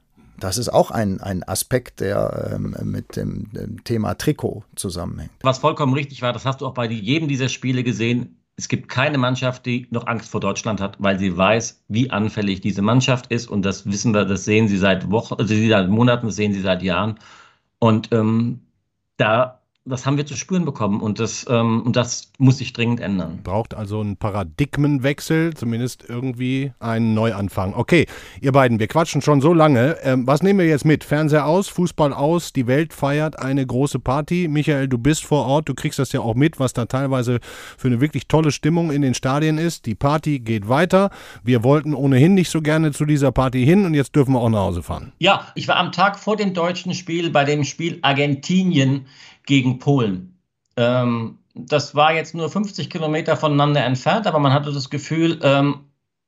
Das 0.43 0.57
ist 0.57 0.67
auch 0.67 0.91
ein, 0.91 1.21
ein 1.21 1.41
Aspekt, 1.43 2.01
der 2.01 2.51
ähm, 2.53 2.75
mit 2.83 3.15
dem, 3.15 3.49
dem, 3.53 3.81
Thema 3.85 4.15
Trikot 4.15 4.65
zusammenhängt. 4.75 5.31
Was 5.41 5.59
vollkommen 5.59 5.93
richtig 5.93 6.21
war, 6.21 6.33
das 6.33 6.45
hast 6.45 6.59
du 6.59 6.67
auch 6.67 6.73
bei 6.73 6.85
jedem 6.85 7.29
dieser 7.29 7.47
Spiele 7.47 7.81
gesehen. 7.81 8.43
Es 8.57 8.67
gibt 8.67 8.89
keine 8.89 9.17
Mannschaft, 9.17 9.65
die 9.65 9.87
noch 9.89 10.05
Angst 10.05 10.29
vor 10.29 10.41
Deutschland 10.41 10.81
hat, 10.81 10.97
weil 10.99 11.17
sie 11.17 11.37
weiß, 11.37 11.85
wie 11.87 12.11
anfällig 12.11 12.59
diese 12.59 12.81
Mannschaft 12.81 13.27
ist. 13.27 13.49
Und 13.49 13.61
das 13.61 13.85
wissen 13.85 14.13
wir, 14.13 14.25
das 14.25 14.43
sehen 14.43 14.67
sie 14.67 14.77
seit 14.77 15.09
Wochen, 15.09 15.35
also 15.35 15.55
seit 15.55 15.87
Monaten, 15.87 16.25
das 16.25 16.35
sehen 16.35 16.51
sie 16.51 16.61
seit 16.61 16.83
Jahren. 16.83 17.19
Und 17.79 18.11
ähm, 18.11 18.59
da 19.15 19.61
das 19.85 20.05
haben 20.05 20.15
wir 20.15 20.25
zu 20.25 20.37
spüren 20.37 20.63
bekommen 20.63 21.01
und 21.01 21.19
das, 21.19 21.45
ähm, 21.49 21.81
und 21.81 21.97
das 21.97 22.31
muss 22.37 22.59
sich 22.59 22.71
dringend 22.71 23.01
ändern. 23.01 23.41
Braucht 23.43 23.73
also 23.73 23.99
einen 23.99 24.15
Paradigmenwechsel, 24.15 25.55
zumindest 25.55 26.05
irgendwie 26.07 26.71
einen 26.79 27.13
Neuanfang. 27.13 27.73
Okay, 27.73 28.05
ihr 28.39 28.53
beiden, 28.53 28.79
wir 28.79 28.87
quatschen 28.87 29.21
schon 29.21 29.41
so 29.41 29.53
lange. 29.53 29.97
Ähm, 30.03 30.25
was 30.25 30.41
nehmen 30.41 30.59
wir 30.59 30.67
jetzt 30.67 30.85
mit? 30.85 31.03
Fernseher 31.03 31.45
aus, 31.45 31.67
Fußball 31.67 32.13
aus, 32.13 32.53
die 32.53 32.65
Welt 32.65 32.93
feiert 32.93 33.39
eine 33.39 33.65
große 33.65 33.99
Party. 33.99 34.47
Michael, 34.47 34.87
du 34.87 34.97
bist 34.97 35.25
vor 35.25 35.45
Ort, 35.45 35.67
du 35.67 35.73
kriegst 35.73 35.99
das 35.99 36.13
ja 36.13 36.21
auch 36.21 36.35
mit, 36.35 36.61
was 36.61 36.71
da 36.71 36.85
teilweise 36.85 37.39
für 37.77 37.89
eine 37.89 37.99
wirklich 37.99 38.29
tolle 38.29 38.51
Stimmung 38.51 38.89
in 38.89 39.01
den 39.01 39.13
Stadien 39.13 39.57
ist. 39.57 39.85
Die 39.85 39.95
Party 39.95 40.39
geht 40.39 40.69
weiter. 40.69 41.09
Wir 41.43 41.61
wollten 41.65 41.93
ohnehin 41.93 42.35
nicht 42.35 42.49
so 42.49 42.61
gerne 42.61 42.93
zu 42.93 43.03
dieser 43.03 43.33
Party 43.33 43.65
hin 43.65 43.85
und 43.85 43.95
jetzt 43.95 44.15
dürfen 44.15 44.33
wir 44.33 44.39
auch 44.39 44.49
nach 44.49 44.59
Hause 44.59 44.81
fahren. 44.81 45.11
Ja, 45.19 45.47
ich 45.55 45.67
war 45.67 45.75
am 45.75 45.91
Tag 45.91 46.17
vor 46.17 46.37
dem 46.37 46.53
deutschen 46.53 46.93
Spiel 46.93 47.31
bei 47.31 47.43
dem 47.43 47.65
Spiel 47.65 47.99
Argentinien 48.01 49.07
gegen 49.45 49.79
Polen. 49.79 50.37
Ähm, 50.77 51.39
das 51.55 51.95
war 51.95 52.13
jetzt 52.13 52.33
nur 52.33 52.49
50 52.49 52.89
Kilometer 52.89 53.37
voneinander 53.37 53.83
entfernt, 53.83 54.25
aber 54.25 54.39
man 54.39 54.53
hatte 54.53 54.71
das 54.71 54.89
Gefühl, 54.89 55.39
ähm, 55.43 55.81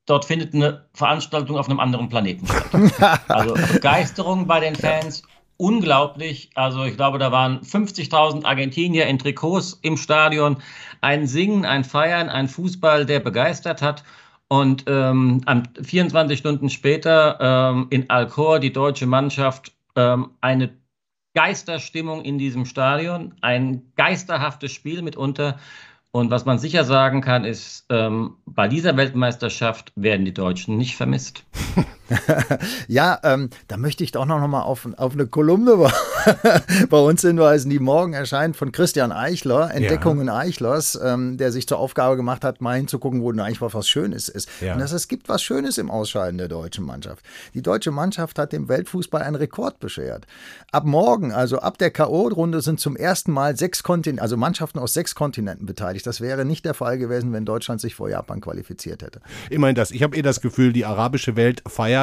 dort 0.05 0.25
findet 0.25 0.53
eine 0.53 0.85
Veranstaltung 0.93 1.57
auf 1.57 1.67
einem 1.67 1.79
anderen 1.79 2.09
Planeten 2.09 2.45
statt. 2.47 3.21
also 3.27 3.55
Begeisterung 3.73 4.45
bei 4.45 4.59
den 4.59 4.75
Fans, 4.75 5.23
unglaublich. 5.57 6.51
Also 6.55 6.83
ich 6.83 6.95
glaube, 6.95 7.17
da 7.17 7.31
waren 7.31 7.61
50.000 7.61 8.45
Argentinier 8.45 9.07
in 9.07 9.17
Trikots 9.17 9.79
im 9.81 9.97
Stadion. 9.97 10.57
Ein 11.01 11.27
Singen, 11.27 11.65
ein 11.65 11.83
Feiern, 11.83 12.29
ein 12.29 12.47
Fußball, 12.47 13.05
der 13.05 13.19
begeistert 13.19 13.81
hat. 13.81 14.03
Und 14.47 14.85
ähm, 14.87 15.41
24 15.81 16.37
Stunden 16.37 16.69
später 16.69 17.39
ähm, 17.41 17.87
in 17.89 18.09
Alcor 18.11 18.59
die 18.59 18.71
deutsche 18.71 19.07
Mannschaft 19.07 19.71
ähm, 19.95 20.31
eine 20.39 20.69
Geisterstimmung 21.35 22.23
in 22.23 22.39
diesem 22.39 22.65
Stadion, 22.65 23.35
ein 23.41 23.91
geisterhaftes 23.95 24.71
Spiel 24.71 25.03
mitunter. 25.03 25.59
Und 26.11 26.31
was 26.31 26.45
man 26.45 26.57
sicher 26.57 26.85
sagen 26.85 27.21
kann, 27.21 27.43
ist, 27.43 27.85
ähm, 27.89 28.37
bei 28.45 28.69
dieser 28.69 28.95
Weltmeisterschaft 28.95 29.91
werden 29.95 30.25
die 30.25 30.33
Deutschen 30.33 30.77
nicht 30.77 30.95
vermisst. 30.95 31.45
ja, 32.87 33.19
ähm, 33.23 33.49
da 33.67 33.77
möchte 33.77 34.03
ich 34.03 34.11
doch 34.11 34.25
noch 34.25 34.45
mal 34.47 34.61
auf, 34.61 34.87
auf 34.97 35.13
eine 35.13 35.27
Kolumne 35.27 35.75
bei 36.89 36.97
uns 36.97 37.21
Hinweisen, 37.21 37.69
die 37.69 37.79
morgen 37.79 38.13
erscheinen 38.13 38.53
von 38.53 38.71
Christian 38.71 39.11
Eichler, 39.11 39.73
Entdeckungen 39.73 40.27
ja. 40.27 40.37
Eichlers, 40.37 40.99
ähm, 41.01 41.37
der 41.37 41.51
sich 41.51 41.67
zur 41.67 41.79
Aufgabe 41.79 42.15
gemacht 42.15 42.43
hat, 42.43 42.61
mal 42.61 42.77
hinzugucken, 42.77 43.21
wo 43.21 43.31
denn 43.31 43.41
eigentlich 43.41 43.61
was 43.61 43.87
Schönes 43.87 44.29
ist. 44.29 44.49
Ja. 44.61 44.73
Und 44.73 44.79
dass 44.79 44.91
es 44.91 45.07
gibt 45.07 45.29
was 45.29 45.41
Schönes 45.41 45.77
im 45.77 45.89
Ausscheiden 45.89 46.37
der 46.37 46.47
deutschen 46.47 46.85
Mannschaft. 46.85 47.25
Die 47.53 47.61
deutsche 47.61 47.91
Mannschaft 47.91 48.37
hat 48.37 48.53
dem 48.53 48.69
Weltfußball 48.69 49.21
einen 49.21 49.35
Rekord 49.35 49.79
beschert. 49.79 50.27
Ab 50.71 50.85
morgen, 50.85 51.31
also 51.31 51.59
ab 51.59 51.77
der 51.77 51.91
K.O.-Runde, 51.91 52.61
sind 52.61 52.79
zum 52.79 52.95
ersten 52.95 53.31
Mal 53.31 53.57
sechs 53.57 53.83
Kontinente, 53.83 54.21
also 54.21 54.37
Mannschaften 54.37 54.79
aus 54.79 54.93
sechs 54.93 55.15
Kontinenten 55.15 55.65
beteiligt. 55.65 56.05
Das 56.05 56.21
wäre 56.21 56.45
nicht 56.45 56.65
der 56.65 56.73
Fall 56.73 56.97
gewesen, 56.97 57.33
wenn 57.33 57.45
Deutschland 57.45 57.81
sich 57.81 57.95
vor 57.95 58.09
Japan 58.09 58.41
qualifiziert 58.41 59.01
hätte. 59.01 59.21
Immerhin 59.49 59.75
das. 59.75 59.91
Ich 59.91 60.03
habe 60.03 60.15
eh 60.15 60.21
das 60.21 60.41
Gefühl, 60.41 60.71
die 60.71 60.85
arabische 60.85 61.35
Welt 61.35 61.63
feiert. 61.67 61.94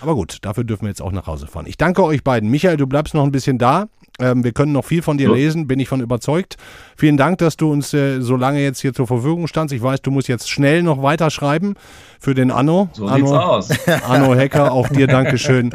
Aber 0.00 0.14
gut, 0.14 0.38
dafür 0.42 0.64
dürfen 0.64 0.82
wir 0.82 0.88
jetzt 0.88 1.02
auch 1.02 1.12
nach 1.12 1.26
Hause 1.26 1.46
fahren. 1.46 1.66
Ich 1.66 1.76
danke 1.76 2.02
euch 2.04 2.24
beiden. 2.24 2.50
Michael, 2.50 2.76
du 2.76 2.86
bleibst 2.86 3.14
noch 3.14 3.24
ein 3.24 3.32
bisschen 3.32 3.58
da. 3.58 3.86
Ähm, 4.18 4.44
wir 4.44 4.52
können 4.52 4.72
noch 4.72 4.84
viel 4.84 5.02
von 5.02 5.18
dir 5.18 5.28
so. 5.28 5.34
lesen, 5.34 5.66
bin 5.66 5.78
ich 5.78 5.88
von 5.88 6.00
überzeugt. 6.00 6.56
Vielen 6.96 7.16
Dank, 7.16 7.38
dass 7.38 7.56
du 7.56 7.70
uns 7.70 7.92
äh, 7.92 8.20
so 8.20 8.36
lange 8.36 8.62
jetzt 8.62 8.80
hier 8.80 8.94
zur 8.94 9.06
Verfügung 9.06 9.46
standst. 9.46 9.74
Ich 9.74 9.82
weiß, 9.82 10.00
du 10.02 10.10
musst 10.10 10.28
jetzt 10.28 10.48
schnell 10.48 10.82
noch 10.82 11.02
weiterschreiben 11.02 11.74
für 12.18 12.34
den 12.34 12.50
Anno. 12.50 12.88
So 12.92 13.06
Anno, 13.06 13.26
sieht's 13.26 13.38
aus. 13.38 13.88
Anno 14.08 14.34
Hacker, 14.34 14.72
auch 14.72 14.88
dir 14.88 15.06
Dankeschön. 15.06 15.70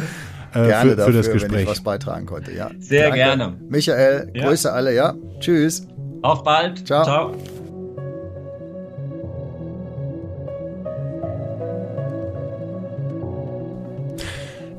Äh, 0.53 0.67
gerne 0.67 0.91
für, 0.91 0.95
dafür, 0.95 1.13
für 1.13 1.17
das 1.17 1.31
Gespräch. 1.31 1.51
wenn 1.53 1.63
ich 1.63 1.69
was 1.69 1.81
beitragen 1.81 2.25
konnte. 2.25 2.51
Ja. 2.51 2.71
Sehr 2.79 3.03
Danke. 3.03 3.17
gerne. 3.17 3.53
Michael, 3.69 4.31
ja. 4.34 4.47
Grüße 4.47 4.71
alle, 4.71 4.93
ja. 4.93 5.13
Tschüss. 5.39 5.88
Auf 6.23 6.43
bald. 6.43 6.86
Ciao. 6.86 7.03
Ciao. 7.03 7.61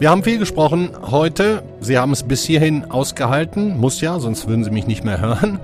Wir 0.02 0.10
haben 0.10 0.24
viel 0.24 0.40
gesprochen 0.40 0.90
heute. 1.12 1.62
Sie 1.78 1.96
haben 1.96 2.10
es 2.10 2.24
bis 2.24 2.42
hierhin 2.42 2.90
ausgehalten. 2.90 3.78
Muss 3.78 4.00
ja, 4.00 4.18
sonst 4.18 4.48
würden 4.48 4.64
Sie 4.64 4.72
mich 4.72 4.88
nicht 4.88 5.04
mehr 5.04 5.20
hören. 5.20 5.60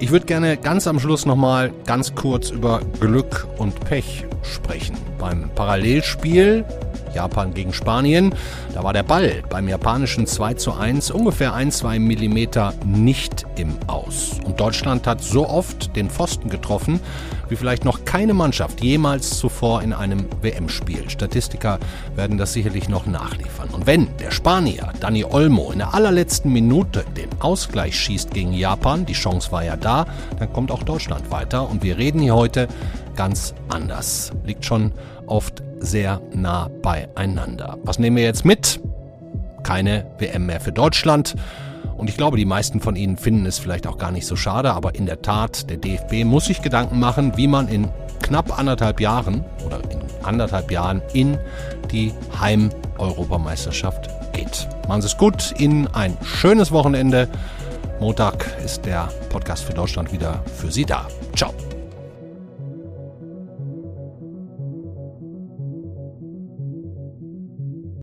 Ich 0.00 0.10
würde 0.10 0.24
gerne 0.24 0.56
ganz 0.56 0.86
am 0.86 0.98
Schluss 0.98 1.26
nochmal 1.26 1.72
ganz 1.84 2.14
kurz 2.14 2.48
über 2.48 2.80
Glück 3.00 3.46
und 3.58 3.78
Pech 3.84 4.24
sprechen. 4.42 4.96
Beim 5.18 5.50
Parallelspiel 5.54 6.64
Japan 7.14 7.54
gegen 7.54 7.72
Spanien. 7.72 8.34
Da 8.74 8.84
war 8.84 8.92
der 8.92 9.02
Ball 9.02 9.42
beim 9.48 9.68
japanischen 9.68 10.26
2 10.26 10.54
zu 10.54 10.72
1 10.72 11.10
ungefähr 11.10 11.54
ein, 11.54 11.70
zwei 11.70 11.98
Millimeter 11.98 12.74
nicht 12.84 13.46
im 13.56 13.76
Aus. 13.86 14.38
Und 14.44 14.60
Deutschland 14.60 15.06
hat 15.06 15.22
so 15.22 15.48
oft 15.48 15.94
den 15.96 16.08
Pfosten 16.08 16.48
getroffen, 16.48 17.00
wie 17.48 17.56
vielleicht 17.56 17.84
noch 17.84 18.04
keine 18.04 18.32
Mannschaft 18.32 18.80
jemals 18.80 19.38
zuvor 19.38 19.82
in 19.82 19.92
einem 19.92 20.26
WM-Spiel. 20.40 21.10
Statistiker 21.10 21.78
werden 22.14 22.38
das 22.38 22.52
sicherlich 22.52 22.88
noch 22.88 23.06
nachliefern. 23.06 23.70
Und 23.70 23.86
wenn 23.86 24.08
der 24.18 24.30
Spanier 24.30 24.92
Dani 25.00 25.24
Olmo 25.24 25.72
in 25.72 25.78
der 25.78 25.94
allerletzten 25.94 26.52
Minute 26.52 27.04
den 27.16 27.28
Ausgleich 27.40 27.98
schießt 27.98 28.32
gegen 28.32 28.52
Japan, 28.52 29.04
die 29.04 29.14
Chance 29.14 29.50
war 29.50 29.64
ja 29.64 29.76
da, 29.76 29.89
dann 30.38 30.52
kommt 30.52 30.70
auch 30.70 30.82
Deutschland 30.82 31.30
weiter. 31.30 31.68
Und 31.68 31.82
wir 31.82 31.98
reden 31.98 32.20
hier 32.20 32.34
heute 32.34 32.68
ganz 33.16 33.54
anders. 33.68 34.32
Liegt 34.44 34.64
schon 34.64 34.92
oft 35.26 35.62
sehr 35.78 36.20
nah 36.32 36.68
beieinander. 36.82 37.78
Was 37.84 37.98
nehmen 37.98 38.16
wir 38.16 38.24
jetzt 38.24 38.44
mit? 38.44 38.80
Keine 39.62 40.06
WM 40.18 40.46
mehr 40.46 40.60
für 40.60 40.72
Deutschland. 40.72 41.34
Und 41.96 42.08
ich 42.08 42.16
glaube, 42.16 42.38
die 42.38 42.46
meisten 42.46 42.80
von 42.80 42.96
Ihnen 42.96 43.18
finden 43.18 43.44
es 43.44 43.58
vielleicht 43.58 43.86
auch 43.86 43.98
gar 43.98 44.10
nicht 44.10 44.26
so 44.26 44.34
schade, 44.34 44.72
aber 44.72 44.94
in 44.94 45.04
der 45.04 45.20
Tat, 45.20 45.68
der 45.68 45.76
DFB 45.76 46.24
muss 46.24 46.46
sich 46.46 46.62
Gedanken 46.62 46.98
machen, 46.98 47.36
wie 47.36 47.46
man 47.46 47.68
in 47.68 47.88
knapp 48.22 48.58
anderthalb 48.58 49.00
Jahren 49.00 49.44
oder 49.66 49.80
in 49.90 50.00
anderthalb 50.22 50.70
Jahren 50.70 51.02
in 51.12 51.38
die 51.90 52.12
Heim-Europameisterschaft 52.40 54.08
geht. 54.32 54.68
Machen 54.88 55.02
Sie 55.02 55.08
es 55.08 55.16
gut, 55.18 55.54
Ihnen 55.58 55.88
ein 55.88 56.16
schönes 56.22 56.72
Wochenende. 56.72 57.28
Montag 58.00 58.46
ist 58.64 58.86
der 58.86 59.10
Podcast 59.28 59.62
für 59.64 59.74
Deutschland 59.74 60.10
wieder 60.10 60.42
für 60.56 60.70
Sie 60.70 60.86
da. 60.86 61.06
Ciao. 61.36 61.52